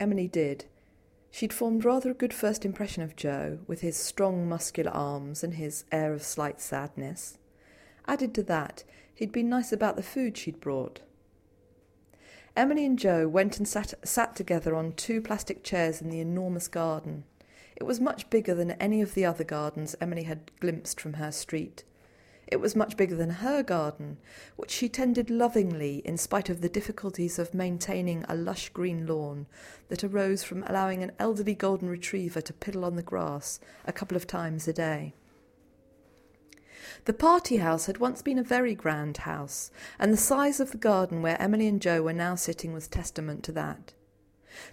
Emily 0.00 0.26
did. 0.26 0.64
She'd 1.30 1.52
formed 1.52 1.84
rather 1.84 2.12
a 2.12 2.14
good 2.14 2.32
first 2.32 2.64
impression 2.64 3.02
of 3.02 3.14
Joe, 3.14 3.58
with 3.66 3.82
his 3.82 3.94
strong 3.94 4.48
muscular 4.48 4.90
arms 4.90 5.44
and 5.44 5.52
his 5.52 5.84
air 5.92 6.14
of 6.14 6.22
slight 6.22 6.62
sadness. 6.62 7.36
Added 8.06 8.34
to 8.36 8.42
that, 8.44 8.84
he'd 9.14 9.32
been 9.32 9.50
nice 9.50 9.70
about 9.70 9.96
the 9.96 10.02
food 10.02 10.38
she'd 10.38 10.60
brought. 10.60 11.00
Emily 12.60 12.84
and 12.84 12.98
Joe 12.98 13.26
went 13.26 13.56
and 13.56 13.66
sat, 13.66 13.94
sat 14.06 14.36
together 14.36 14.76
on 14.76 14.92
two 14.92 15.22
plastic 15.22 15.64
chairs 15.64 16.02
in 16.02 16.10
the 16.10 16.20
enormous 16.20 16.68
garden. 16.68 17.24
It 17.74 17.84
was 17.84 18.02
much 18.02 18.28
bigger 18.28 18.54
than 18.54 18.72
any 18.72 19.00
of 19.00 19.14
the 19.14 19.24
other 19.24 19.44
gardens 19.44 19.96
Emily 19.98 20.24
had 20.24 20.50
glimpsed 20.60 21.00
from 21.00 21.14
her 21.14 21.32
street. 21.32 21.84
It 22.46 22.60
was 22.60 22.76
much 22.76 22.98
bigger 22.98 23.16
than 23.16 23.30
her 23.30 23.62
garden, 23.62 24.18
which 24.56 24.70
she 24.70 24.90
tended 24.90 25.30
lovingly 25.30 26.02
in 26.04 26.18
spite 26.18 26.50
of 26.50 26.60
the 26.60 26.68
difficulties 26.68 27.38
of 27.38 27.54
maintaining 27.54 28.26
a 28.28 28.36
lush 28.36 28.68
green 28.68 29.06
lawn 29.06 29.46
that 29.88 30.04
arose 30.04 30.42
from 30.42 30.62
allowing 30.64 31.02
an 31.02 31.12
elderly 31.18 31.54
golden 31.54 31.88
retriever 31.88 32.42
to 32.42 32.52
piddle 32.52 32.84
on 32.84 32.94
the 32.94 33.02
grass 33.02 33.58
a 33.86 33.92
couple 33.94 34.18
of 34.18 34.26
times 34.26 34.68
a 34.68 34.74
day. 34.74 35.14
The 37.06 37.14
party 37.14 37.56
house 37.56 37.86
had 37.86 37.98
once 37.98 38.20
been 38.20 38.38
a 38.38 38.42
very 38.42 38.74
grand 38.74 39.18
house, 39.18 39.70
and 39.98 40.12
the 40.12 40.18
size 40.18 40.60
of 40.60 40.70
the 40.70 40.76
garden 40.76 41.22
where 41.22 41.40
Emily 41.40 41.66
and 41.66 41.80
Joe 41.80 42.02
were 42.02 42.12
now 42.12 42.34
sitting 42.34 42.74
was 42.74 42.86
testament 42.86 43.42
to 43.44 43.52
that. 43.52 43.94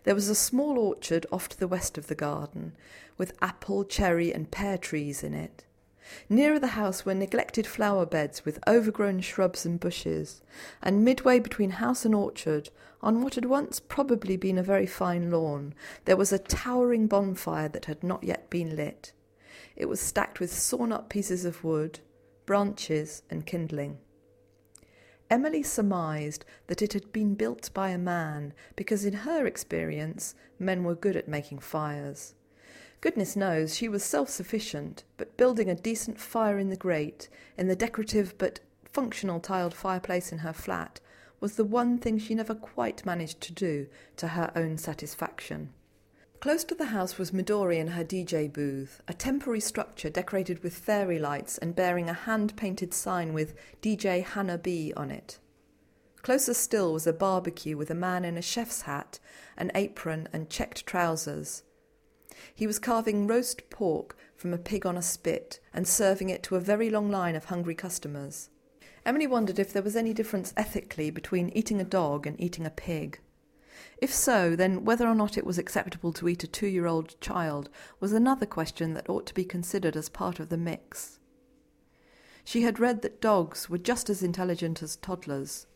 There 0.04 0.16
was 0.16 0.28
a 0.28 0.36
small 0.36 0.78
orchard 0.78 1.26
off 1.32 1.48
to 1.50 1.60
the 1.60 1.68
west 1.68 1.98
of 1.98 2.08
the 2.08 2.16
garden, 2.16 2.74
with 3.18 3.38
apple, 3.42 3.86
cherry, 3.86 4.34
and 4.34 4.52
pear 4.52 4.78
trees 4.78 5.24
in 5.24 5.34
it. 5.34 5.63
Nearer 6.30 6.60
the 6.60 6.68
house 6.68 7.06
were 7.06 7.13
neglected 7.13 7.66
flower 7.66 8.06
beds 8.06 8.44
with 8.44 8.60
overgrown 8.68 9.22
shrubs 9.22 9.66
and 9.66 9.80
bushes, 9.80 10.42
and 10.82 11.06
midway 11.06 11.40
between 11.40 11.72
house 11.72 12.04
and 12.04 12.13
orchard, 12.13 12.70
on 13.02 13.22
what 13.22 13.36
had 13.36 13.46
once 13.46 13.80
probably 13.80 14.36
been 14.36 14.58
a 14.58 14.63
very 14.63 14.86
fine 14.86 15.32
lawn, 15.32 15.74
there 16.06 16.18
was 16.18 16.34
a 16.34 16.40
towering 16.40 17.08
bonfire 17.08 17.70
that 17.70 17.86
had 17.86 18.04
not 18.04 18.24
yet 18.24 18.50
been 18.50 18.76
lit. 18.76 19.13
It 19.76 19.88
was 19.88 20.02
stacked 20.02 20.40
with 20.40 20.52
sawn 20.52 20.92
up 20.92 21.10
pieces 21.10 21.46
of 21.46 21.63
wood, 21.63 22.00
branches, 22.48 23.22
and 23.30 23.46
kindling. 23.46 24.00
Emily 25.30 25.62
surmised 25.62 26.46
that 26.68 26.82
it 26.82 26.94
had 26.94 27.12
been 27.12 27.36
built 27.36 27.70
by 27.74 27.90
a 27.90 27.98
man 27.98 28.54
because, 28.76 29.06
in 29.06 29.14
her 29.14 29.46
experience, 29.46 30.34
men 30.58 30.84
were 30.84 30.96
good 30.96 31.16
at 31.16 31.28
making 31.28 31.60
fires. 31.60 32.34
Goodness 33.02 33.36
knows 33.36 33.76
she 33.76 33.90
was 33.90 34.04
self 34.04 34.30
sufficient, 34.30 35.04
but 35.18 35.38
building 35.38 35.70
a 35.70 35.76
decent 35.76 36.20
fire 36.20 36.58
in 36.58 36.70
the 36.70 36.76
grate, 36.76 37.30
in 37.58 37.68
the 37.68 37.76
decorative 37.76 38.36
but 38.38 38.62
functional 38.86 39.40
tiled 39.40 39.74
fireplace 39.74 40.32
in 40.32 40.40
her 40.40 40.54
flat, 40.54 41.00
was 41.40 41.58
the 41.58 41.66
one 41.66 41.98
thing 42.00 42.18
she 42.18 42.34
never 42.34 42.56
quite 42.56 43.06
managed 43.06 43.42
to 43.42 43.54
do 43.54 43.88
to 44.16 44.30
her 44.30 44.52
own 44.56 44.78
satisfaction. 44.78 45.74
Close 46.39 46.63
to 46.65 46.76
the 46.76 46.86
house 46.86 47.17
was 47.17 47.32
Midori 47.32 47.80
and 47.80 47.91
her 47.91 48.04
DJ 48.04 48.52
booth, 48.52 49.02
a 49.08 49.13
temporary 49.13 49.60
structure 49.60 50.10
decorated 50.10 50.63
with 50.63 50.78
fairy 50.78 51.19
lights 51.19 51.58
and 51.58 51.76
bearing 51.76 52.10
a 52.10 52.13
hand 52.13 52.56
painted 52.56 52.93
sign 52.93 53.34
with 53.34 53.56
DJ 53.82 54.23
Hannah 54.23 54.58
B 54.58 54.93
on 54.95 55.10
it. 55.10 55.39
Closer 56.21 56.54
still 56.54 56.93
was 56.93 57.08
a 57.08 57.13
barbecue 57.13 57.76
with 57.76 57.89
a 57.89 57.95
man 57.95 58.23
in 58.23 58.38
a 58.38 58.41
chef's 58.41 58.84
hat, 58.84 59.19
an 59.58 59.71
apron, 59.73 60.28
and 60.32 60.50
checked 60.50 60.86
trousers, 60.86 61.63
he 62.54 62.67
was 62.67 62.80
carving 62.80 63.28
roast 63.28 63.69
pork 63.69 64.15
from 64.36 64.54
a 64.54 64.58
pig 64.58 64.86
on 64.86 64.97
a 64.97 65.02
spit 65.02 65.60
and 65.73 65.88
serving 65.88 66.30
it 66.30 66.43
to 66.43 66.56
a 66.56 66.60
very 66.60 66.89
long 66.89 67.10
line 67.10 67.36
of 67.36 67.45
hungry 67.45 67.76
customers. 67.76 68.50
Emily 69.06 69.28
wondered 69.28 69.60
if 69.60 69.71
there 69.71 69.82
was 69.82 69.95
any 69.95 70.13
difference 70.13 70.54
ethically 70.58 71.10
between 71.10 71.50
eating 71.50 71.80
a 71.80 71.86
dog 71.86 72.28
and 72.28 72.39
eating 72.39 72.65
a 72.65 72.71
pig. 72.71 73.19
If 74.00 74.13
so, 74.13 74.56
then 74.56 74.86
whether 74.86 75.08
or 75.08 75.16
not 75.16 75.38
it 75.38 75.46
was 75.46 75.58
acceptable 75.58 76.13
to 76.13 76.28
eat 76.28 76.44
a 76.44 76.48
two 76.48 76.68
year 76.68 76.88
old 76.88 77.20
child 77.22 77.70
was 78.00 78.13
another 78.13 78.46
question 78.46 78.94
that 78.94 79.10
ought 79.10 79.26
to 79.28 79.34
be 79.34 79.46
considered 79.46 79.96
as 79.96 80.10
part 80.10 80.40
of 80.40 80.50
the 80.50 80.58
mix. 80.58 81.20
She 82.44 82.62
had 82.62 82.80
read 82.80 83.02
that 83.02 83.22
dogs 83.22 83.70
were 83.70 83.78
just 83.78 84.10
as 84.10 84.24
intelligent 84.24 84.82
as 84.82 84.96
toddlers, 84.96 85.68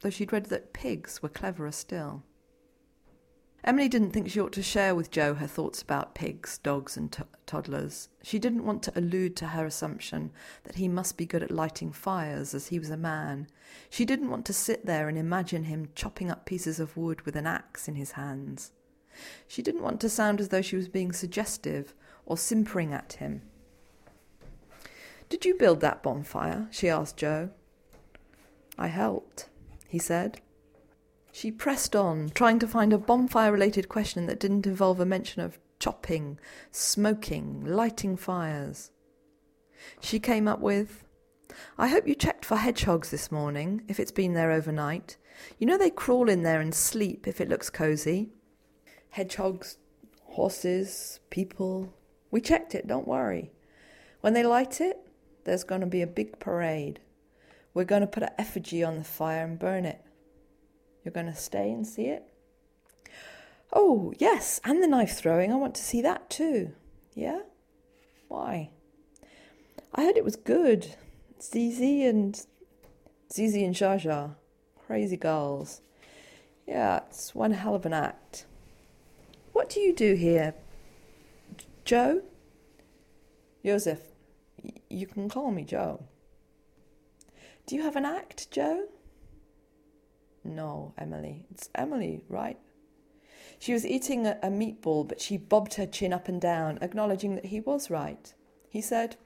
though 0.00 0.10
she'd 0.10 0.32
read 0.32 0.46
that 0.46 0.72
pigs 0.72 1.22
were 1.22 1.28
cleverer 1.28 1.72
still. 1.72 2.24
Emily 3.66 3.88
didn't 3.88 4.10
think 4.10 4.28
she 4.28 4.40
ought 4.40 4.52
to 4.52 4.62
share 4.62 4.94
with 4.94 5.10
Joe 5.10 5.32
her 5.32 5.46
thoughts 5.46 5.80
about 5.80 6.14
pigs, 6.14 6.58
dogs, 6.58 6.98
and 6.98 7.16
toddlers. 7.46 8.10
She 8.22 8.38
didn't 8.38 8.66
want 8.66 8.82
to 8.82 8.98
allude 8.98 9.36
to 9.36 9.46
her 9.46 9.64
assumption 9.64 10.32
that 10.64 10.74
he 10.74 10.86
must 10.86 11.16
be 11.16 11.24
good 11.24 11.42
at 11.42 11.50
lighting 11.50 11.90
fires 11.90 12.52
as 12.52 12.66
he 12.66 12.78
was 12.78 12.90
a 12.90 12.96
man. 12.98 13.46
She 13.88 14.04
didn't 14.04 14.28
want 14.28 14.44
to 14.46 14.52
sit 14.52 14.84
there 14.84 15.08
and 15.08 15.16
imagine 15.16 15.64
him 15.64 15.88
chopping 15.94 16.30
up 16.30 16.44
pieces 16.44 16.78
of 16.78 16.94
wood 16.94 17.22
with 17.22 17.36
an 17.36 17.46
axe 17.46 17.88
in 17.88 17.94
his 17.94 18.12
hands. 18.12 18.70
She 19.48 19.62
didn't 19.62 19.82
want 19.82 19.98
to 20.02 20.10
sound 20.10 20.40
as 20.40 20.50
though 20.50 20.62
she 20.62 20.76
was 20.76 20.88
being 20.88 21.12
suggestive 21.12 21.94
or 22.26 22.36
simpering 22.36 22.92
at 22.92 23.14
him. 23.14 23.40
Did 25.30 25.46
you 25.46 25.54
build 25.54 25.80
that 25.80 26.02
bonfire? 26.02 26.68
she 26.70 26.90
asked 26.90 27.16
Joe. 27.16 27.48
I 28.76 28.88
helped, 28.88 29.48
he 29.88 29.98
said. 29.98 30.42
She 31.34 31.50
pressed 31.50 31.96
on, 31.96 32.28
trying 32.28 32.60
to 32.60 32.68
find 32.68 32.92
a 32.92 32.96
bonfire 32.96 33.50
related 33.50 33.88
question 33.88 34.26
that 34.26 34.38
didn't 34.38 34.68
involve 34.68 35.00
a 35.00 35.04
mention 35.04 35.42
of 35.42 35.58
chopping, 35.80 36.38
smoking, 36.70 37.64
lighting 37.64 38.16
fires. 38.16 38.92
She 40.00 40.20
came 40.20 40.46
up 40.46 40.60
with, 40.60 41.02
I 41.76 41.88
hope 41.88 42.06
you 42.06 42.14
checked 42.14 42.44
for 42.44 42.54
hedgehogs 42.54 43.10
this 43.10 43.32
morning, 43.32 43.82
if 43.88 43.98
it's 43.98 44.12
been 44.12 44.34
there 44.34 44.52
overnight. 44.52 45.16
You 45.58 45.66
know 45.66 45.76
they 45.76 45.90
crawl 45.90 46.28
in 46.28 46.44
there 46.44 46.60
and 46.60 46.72
sleep 46.72 47.26
if 47.26 47.40
it 47.40 47.48
looks 47.48 47.68
cosy. 47.68 48.30
Hedgehogs, 49.10 49.78
horses, 50.22 51.18
people. 51.30 51.92
We 52.30 52.42
checked 52.42 52.76
it, 52.76 52.86
don't 52.86 53.08
worry. 53.08 53.50
When 54.20 54.34
they 54.34 54.44
light 54.44 54.80
it, 54.80 54.98
there's 55.42 55.64
going 55.64 55.80
to 55.80 55.88
be 55.88 56.00
a 56.00 56.06
big 56.06 56.38
parade. 56.38 57.00
We're 57.74 57.82
going 57.82 58.02
to 58.02 58.06
put 58.06 58.22
an 58.22 58.30
effigy 58.38 58.84
on 58.84 58.98
the 58.98 59.04
fire 59.04 59.44
and 59.44 59.58
burn 59.58 59.84
it. 59.84 60.00
You're 61.04 61.12
going 61.12 61.26
to 61.26 61.34
stay 61.34 61.70
and 61.70 61.86
see 61.86 62.06
it? 62.06 62.24
Oh, 63.72 64.12
yes, 64.18 64.60
and 64.64 64.82
the 64.82 64.86
knife 64.86 65.16
throwing. 65.16 65.52
I 65.52 65.56
want 65.56 65.74
to 65.74 65.82
see 65.82 66.00
that 66.00 66.30
too. 66.30 66.72
Yeah? 67.14 67.40
Why? 68.28 68.70
I 69.94 70.04
heard 70.04 70.16
it 70.16 70.24
was 70.24 70.36
good. 70.36 70.94
Zizi 71.42 72.04
and 72.04 72.40
Zizi 73.32 73.64
and 73.64 73.74
Jaja. 73.74 74.36
Crazy 74.86 75.16
girls. 75.16 75.80
Yeah, 76.66 77.00
it's 77.08 77.34
one 77.34 77.52
hell 77.52 77.74
of 77.74 77.84
an 77.84 77.92
act. 77.92 78.46
What 79.52 79.68
do 79.68 79.80
you 79.80 79.92
do 79.92 80.14
here? 80.14 80.54
Joe? 81.84 82.22
Joseph, 83.64 84.00
you 84.88 85.06
can 85.06 85.28
call 85.28 85.50
me 85.50 85.64
Joe. 85.64 86.04
Do 87.66 87.76
you 87.76 87.82
have 87.82 87.96
an 87.96 88.04
act, 88.04 88.50
Joe? 88.50 88.88
No, 90.44 90.92
Emily. 90.98 91.46
It's 91.50 91.70
Emily, 91.74 92.22
right? 92.28 92.58
She 93.58 93.72
was 93.72 93.86
eating 93.86 94.26
a, 94.26 94.38
a, 94.42 94.48
meatball, 94.48 95.08
but 95.08 95.20
she 95.20 95.38
bobbed 95.38 95.74
her 95.74 95.86
chin 95.86 96.12
up 96.12 96.28
and 96.28 96.40
down, 96.40 96.78
acknowledging 96.82 97.34
that 97.34 97.46
he 97.46 97.60
was 97.60 97.90
right. 97.90 98.34
He 98.68 98.80
said, 98.80 99.16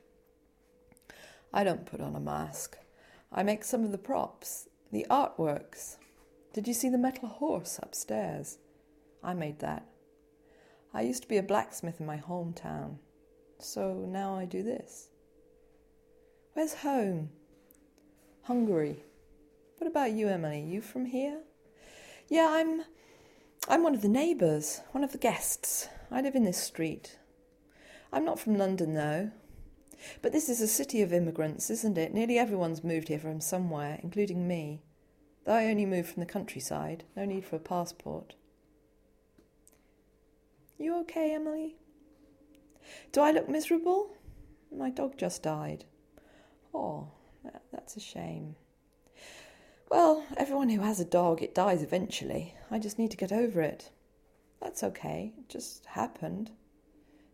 I 1.53 1.65
don't 1.65 1.87
put 1.87 2.01
on 2.01 2.15
a 2.15 2.21
mask. 2.21 2.77
I 3.33 3.43
make 3.43 3.65
some 3.65 3.85
of 3.85 3.93
the 3.93 3.99
props, 3.99 4.69
the 4.93 5.07
artworks. 5.11 5.97
Did 6.53 6.69
you 6.69 6.75
see 6.75 6.89
the 6.89 6.99
metal 6.99 7.29
horse 7.29 7.81
upstairs? 7.83 8.59
I 9.23 9.35
made 9.35 9.59
that. 9.59 9.87
I 10.95 11.03
used 11.03 11.23
to 11.23 11.29
be 11.29 11.37
a 11.37 11.43
blacksmith 11.43 12.01
in 12.01 12.07
my 12.07 12.19
hometown, 12.19 12.99
so 13.59 14.07
now 14.09 14.35
I 14.37 14.45
do 14.45 14.63
this. 14.63 15.09
Where's 16.55 16.75
home? 16.75 17.31
Hungary. 18.43 19.03
What 19.79 19.87
about 19.87 20.13
you, 20.13 20.29
Emily? 20.29 20.61
You 20.61 20.81
from 20.81 21.07
here? 21.07 21.41
Yeah, 22.29 22.49
I'm 22.51 22.83
I'm 23.69 23.83
one 23.83 23.95
of 23.95 24.03
the 24.03 24.09
neighbours, 24.09 24.81
one 24.91 25.05
of 25.05 25.13
the 25.13 25.19
guests. 25.19 25.89
I 26.11 26.21
live 26.21 26.35
in 26.35 26.45
this 26.45 26.59
street. 26.59 27.19
I'm 28.13 28.25
not 28.25 28.41
from 28.41 28.59
London 28.59 28.95
though. 28.95 29.31
But 30.21 30.33
this 30.33 30.49
is 30.49 30.61
a 30.61 30.69
city 30.69 31.01
of 31.03 31.13
immigrants, 31.13 31.71
isn't 31.71 31.99
it? 31.99 32.13
Nearly 32.13 32.39
everyone's 32.39 32.85
moved 32.85 33.09
here 33.09 33.19
from 33.19 33.41
somewhere, 33.41 34.01
including 34.03 34.47
me. 34.47 34.83
Though 35.45 35.55
I 35.55 35.67
only 35.67 35.87
moved 35.87 36.11
from 36.11 36.21
the 36.21 36.33
countryside, 36.33 37.05
no 37.17 37.25
need 37.25 37.45
for 37.45 37.57
a 37.57 37.61
passport. 37.61 38.35
You 40.77 40.97
okay, 41.01 41.35
Emily? 41.35 41.77
Do 43.13 43.21
I 43.21 43.31
look 43.33 43.49
miserable? 43.49 44.11
My 44.77 44.91
dog 44.91 45.17
just 45.17 45.43
died. 45.43 45.85
Oh, 46.75 47.09
that's 47.73 47.97
a 47.97 48.01
shame. 48.01 48.57
Well, 49.91 50.27
everyone 50.37 50.69
who 50.69 50.83
has 50.83 51.01
a 51.01 51.05
dog, 51.05 51.43
it 51.43 51.55
dies 51.55 51.83
eventually. 51.83 52.55
I 52.71 52.79
just 52.79 52.99
need 52.99 53.11
to 53.11 53.17
get 53.17 53.33
over 53.33 53.63
it. 53.63 53.91
That's 54.61 54.83
okay. 54.83 55.33
It 55.39 55.49
just 55.49 55.87
happened, 55.87 56.51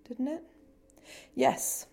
didn't 0.07 0.29
it? 0.29 0.45
Yes. 1.35 1.87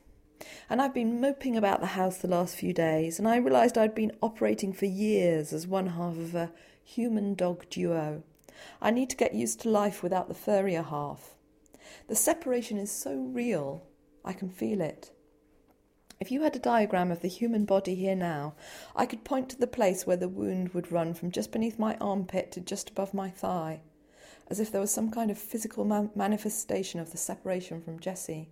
And 0.69 0.79
I've 0.79 0.93
been 0.93 1.19
moping 1.19 1.57
about 1.57 1.79
the 1.79 1.87
house 1.87 2.17
the 2.17 2.27
last 2.27 2.55
few 2.55 2.73
days, 2.73 3.17
and 3.17 3.27
I 3.27 3.37
realised 3.37 3.77
I'd 3.77 3.95
been 3.95 4.15
operating 4.21 4.71
for 4.71 4.85
years 4.85 5.51
as 5.51 5.65
one 5.65 5.87
half 5.87 6.17
of 6.17 6.35
a 6.35 6.51
human 6.83 7.33
dog 7.33 7.67
duo. 7.69 8.23
I 8.79 8.91
need 8.91 9.09
to 9.09 9.15
get 9.15 9.33
used 9.33 9.61
to 9.61 9.69
life 9.69 10.03
without 10.03 10.27
the 10.27 10.35
furrier 10.35 10.83
half. 10.83 11.35
The 12.07 12.15
separation 12.15 12.77
is 12.77 12.91
so 12.91 13.15
real, 13.15 13.83
I 14.23 14.33
can 14.33 14.49
feel 14.49 14.81
it. 14.81 15.11
If 16.21 16.29
you 16.29 16.43
had 16.43 16.55
a 16.55 16.59
diagram 16.59 17.09
of 17.09 17.21
the 17.21 17.27
human 17.27 17.65
body 17.65 17.95
here 17.95 18.15
now, 18.15 18.53
I 18.95 19.07
could 19.07 19.23
point 19.23 19.49
to 19.49 19.59
the 19.59 19.65
place 19.65 20.05
where 20.05 20.15
the 20.17 20.29
wound 20.29 20.69
would 20.69 20.91
run 20.91 21.15
from 21.15 21.31
just 21.31 21.51
beneath 21.51 21.79
my 21.79 21.95
armpit 21.95 22.51
to 22.51 22.61
just 22.61 22.91
above 22.91 23.11
my 23.11 23.31
thigh, 23.31 23.81
as 24.47 24.59
if 24.59 24.71
there 24.71 24.79
was 24.79 24.91
some 24.91 25.09
kind 25.09 25.31
of 25.31 25.39
physical 25.39 25.83
man- 25.83 26.11
manifestation 26.13 26.99
of 26.99 27.11
the 27.11 27.17
separation 27.17 27.81
from 27.81 27.99
Jessie. 27.99 28.49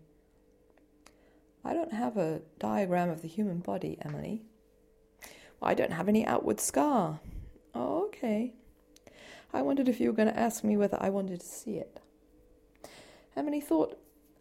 I 1.64 1.76
don't 1.76 1.94
have 1.94 2.18
a 2.18 2.42
diagram 2.58 3.12
of 3.12 3.22
the 3.22 3.28
human 3.28 3.60
body, 3.60 4.00
Emily. 4.02 4.42
Well, 5.60 5.70
I 5.70 5.76
don't 5.76 5.94
have 5.94 6.10
any 6.10 6.26
outward 6.26 6.60
scar. 6.60 7.20
Oh, 7.76 8.06
okay. 8.08 8.56
I 9.54 9.62
wondered 9.62 9.88
if 9.88 10.00
you 10.00 10.10
were 10.10 10.16
going 10.16 10.34
to 10.34 10.40
ask 10.40 10.64
me 10.64 10.76
whether 10.76 10.98
I 11.00 11.12
wanted 11.12 11.42
to 11.42 11.46
see 11.46 11.76
it. 11.76 12.02
Emily 13.36 13.62
thought, 13.62 13.96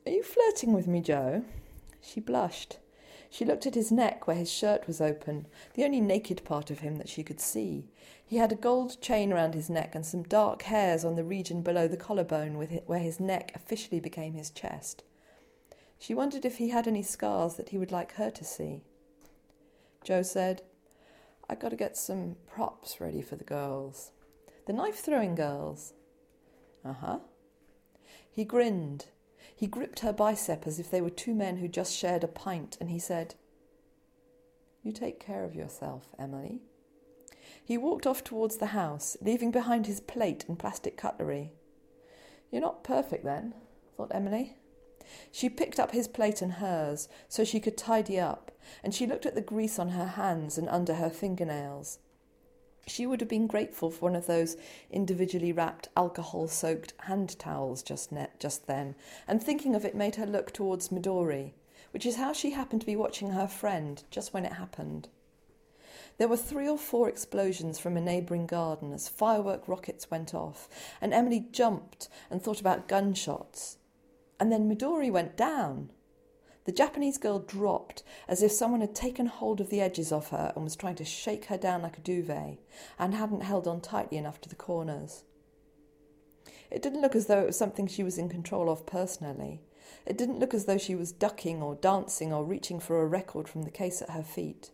Are 0.07 0.13
you 0.13 0.23
flirting 0.23 0.73
with 0.73 0.87
me, 0.87 1.03
Joe? 1.03 1.45
She 2.01 2.21
blushed. 2.21 2.79
She 3.31 3.45
looked 3.45 3.67
at 3.67 3.75
his 3.75 3.93
neck 3.93 4.27
where 4.27 4.37
his 4.37 4.51
shirt 4.51 4.87
was 4.87 5.01
open, 5.01 5.47
the 5.75 5.85
only 5.85 6.01
naked 6.01 6.45
part 6.45 6.71
of 6.71 6.81
him 6.81 6.97
that 6.97 7.09
she 7.09 7.23
could 7.23 7.41
see. 7.41 7.89
He 8.25 8.37
had 8.37 8.53
a 8.53 8.57
gold 8.57 9.01
chain 9.01 9.33
round 9.33 9.55
his 9.55 9.69
neck 9.69 9.95
and 9.95 10.05
some 10.05 10.23
dark 10.23 10.63
hairs 10.63 11.05
on 11.05 11.15
the 11.15 11.25
region 11.25 11.63
below 11.63 11.89
the 11.89 11.97
collarbone 11.97 12.55
where 12.87 12.99
his 12.99 13.21
neck 13.21 13.53
officially 13.55 14.01
became 14.01 14.35
his 14.35 14.51
chest. 14.51 15.03
She 15.99 16.15
wondered 16.15 16.45
if 16.45 16.59
he 16.59 16.71
had 16.71 16.87
any 16.87 17.03
scars 17.03 17.55
that 17.55 17.71
he 17.71 17.79
would 17.79 17.93
like 17.93 18.13
her 18.13 18.31
to 18.31 18.45
see. 18.45 18.83
Joe 20.05 20.23
said, 20.23 20.63
I 21.51 21.55
got 21.55 21.71
to 21.71 21.77
get 21.77 21.97
some 21.97 22.37
props 22.47 23.01
ready 23.01 23.23
for 23.23 23.37
the 23.37 23.45
girls. 23.45 24.13
The 24.67 24.73
knife 24.73 25.01
throwing 25.01 25.35
girls. 25.35 25.95
Uh 26.85 26.93
huh. 26.93 27.19
He 28.31 28.45
grinned. 28.45 29.07
He 29.59 29.67
gripped 29.67 30.01
her 30.01 30.13
bicep 30.13 30.69
as 30.69 30.79
if 30.79 30.89
they 30.89 31.01
were 31.01 31.11
two 31.11 31.35
men 31.35 31.57
who 31.57 31.67
just 31.67 31.93
shared 31.93 32.23
a 32.23 32.29
pint, 32.29 32.77
and 32.81 32.91
he 32.91 33.01
said, 33.01 33.35
You 34.85 34.93
take 34.93 35.19
care 35.19 35.43
of 35.43 35.57
yourself, 35.57 36.15
Emily. 36.17 36.61
He 37.65 37.77
walked 37.77 38.07
off 38.07 38.23
towards 38.23 38.59
the 38.59 38.67
house, 38.67 39.17
leaving 39.21 39.51
behind 39.51 39.87
his 39.87 39.99
plate 39.99 40.45
and 40.47 40.57
plastic 40.57 40.97
cutlery. 40.97 41.55
You're 42.53 42.63
not 42.63 42.85
perfect 42.85 43.25
then, 43.25 43.53
thought 43.97 44.13
Emily. 44.15 44.59
She 45.33 45.49
picked 45.49 45.81
up 45.81 45.91
his 45.91 46.07
plate 46.07 46.41
and 46.41 46.53
hers 46.53 47.09
so 47.29 47.43
she 47.43 47.59
could 47.59 47.77
tidy 47.77 48.21
up, 48.21 48.53
and 48.85 48.95
she 48.95 49.09
looked 49.09 49.27
at 49.27 49.35
the 49.35 49.41
grease 49.41 49.81
on 49.81 49.89
her 49.89 50.07
hands 50.07 50.57
and 50.57 50.69
under 50.69 50.95
her 50.95 51.11
fingernails. 51.11 51.99
She 52.89 53.07
would 53.07 53.21
have 53.21 53.29
been 53.29 53.47
grateful 53.47 53.91
for 53.91 54.07
one 54.07 54.17
of 54.17 54.27
those 54.27 54.57
individually 54.91 55.53
wrapped, 55.53 55.89
alcohol 55.97 56.49
soaked 56.49 56.95
hand 57.01 57.39
towels 57.39 57.83
just, 57.83 58.11
just 58.39 58.67
then, 58.67 58.95
and 59.27 59.43
thinking 59.43 59.75
of 59.75 59.85
it 59.85 59.95
made 59.95 60.17
her 60.17 60.27
look 60.27 60.53
towards 60.53 60.89
Midori, 60.89 61.53
which 61.91 62.07
is 62.07 62.17
how 62.17 62.33
she 62.33 62.53
happened 62.53 62.81
to 62.81 62.87
be 62.87 62.97
watching 62.97 63.31
her 63.31 63.47
friend 63.47 64.03
just 64.11 64.33
when 64.33 64.47
it 64.47 64.55
happened. 64.55 65.09
There 66.17 66.29
were 66.29 66.37
three 66.37 66.69
or 66.69 66.79
four 66.79 67.09
explosions 67.09 67.79
from 67.79 67.97
a 67.97 68.01
neighbouring 68.01 68.47
garden 68.47 68.93
as 68.93 69.07
firework 69.07 69.69
rockets 69.69 70.11
went 70.11 70.35
off, 70.35 70.69
and 71.01 71.13
Emily 71.13 71.47
jumped 71.53 72.09
and 72.31 72.43
thought 72.43 72.61
about 72.61 72.89
gunshots. 72.89 73.77
And 74.41 74.51
then 74.51 74.69
Midori 74.69 75.13
went 75.13 75.37
down. 75.37 75.91
The 76.69 76.75
Japanese 76.75 77.17
girl 77.17 77.39
dropped 77.39 78.03
as 78.29 78.43
if 78.43 78.53
someone 78.53 78.83
had 78.83 78.95
taken 78.95 79.25
hold 79.25 79.59
of 79.63 79.71
the 79.71 79.81
edges 79.81 80.13
of 80.13 80.29
her 80.29 80.53
and 80.55 80.65
was 80.65 80.77
trying 80.77 80.97
to 80.97 81.05
shake 81.05 81.47
her 81.47 81.57
down 81.57 81.81
like 81.81 81.97
a 81.97 82.03
duvet 82.03 82.59
and 82.99 83.15
hadn't 83.15 83.41
held 83.41 83.67
on 83.67 83.81
tightly 83.81 84.19
enough 84.19 84.39
to 84.43 84.51
the 84.51 84.55
corners. 84.55 85.25
It 86.71 86.83
didn't 86.83 87.01
look 87.01 87.17
as 87.17 87.25
though 87.25 87.41
it 87.41 87.47
was 87.47 87.57
something 87.57 87.87
she 87.87 88.03
was 88.05 88.19
in 88.19 88.29
control 88.29 88.69
of 88.69 88.85
personally. 88.85 89.63
It 90.05 90.19
didn't 90.19 90.41
look 90.41 90.53
as 90.53 90.67
though 90.67 90.77
she 90.77 90.95
was 90.95 91.11
ducking 91.11 91.63
or 91.63 91.75
dancing 91.75 92.35
or 92.35 92.45
reaching 92.45 92.81
for 92.81 93.01
a 93.01 93.07
record 93.07 93.49
from 93.49 93.63
the 93.63 93.71
case 93.71 94.03
at 94.03 94.11
her 94.11 94.23
feet. 94.23 94.71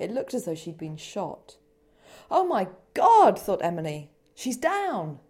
It 0.00 0.10
looked 0.10 0.34
as 0.34 0.44
though 0.44 0.56
she'd 0.56 0.76
been 0.76 0.96
shot. 0.96 1.56
Oh 2.32 2.44
my 2.44 2.66
God, 2.94 3.38
thought 3.38 3.62
Emily. 3.62 4.10
She's 4.34 4.56
down. 4.56 5.20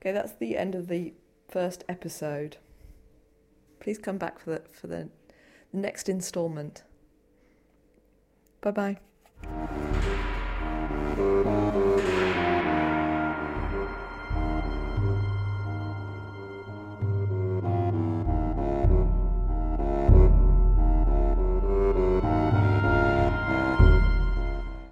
Okay, 0.00 0.12
that's 0.12 0.32
the 0.32 0.56
end 0.56 0.74
of 0.74 0.88
the 0.88 1.12
first 1.50 1.84
episode. 1.88 2.56
Please 3.80 3.98
come 3.98 4.18
back 4.18 4.38
for 4.38 4.50
the, 4.50 4.62
for 4.72 4.86
the 4.86 5.08
next 5.72 6.08
instalment. 6.08 6.82
Bye 8.60 8.70
bye. 8.70 8.98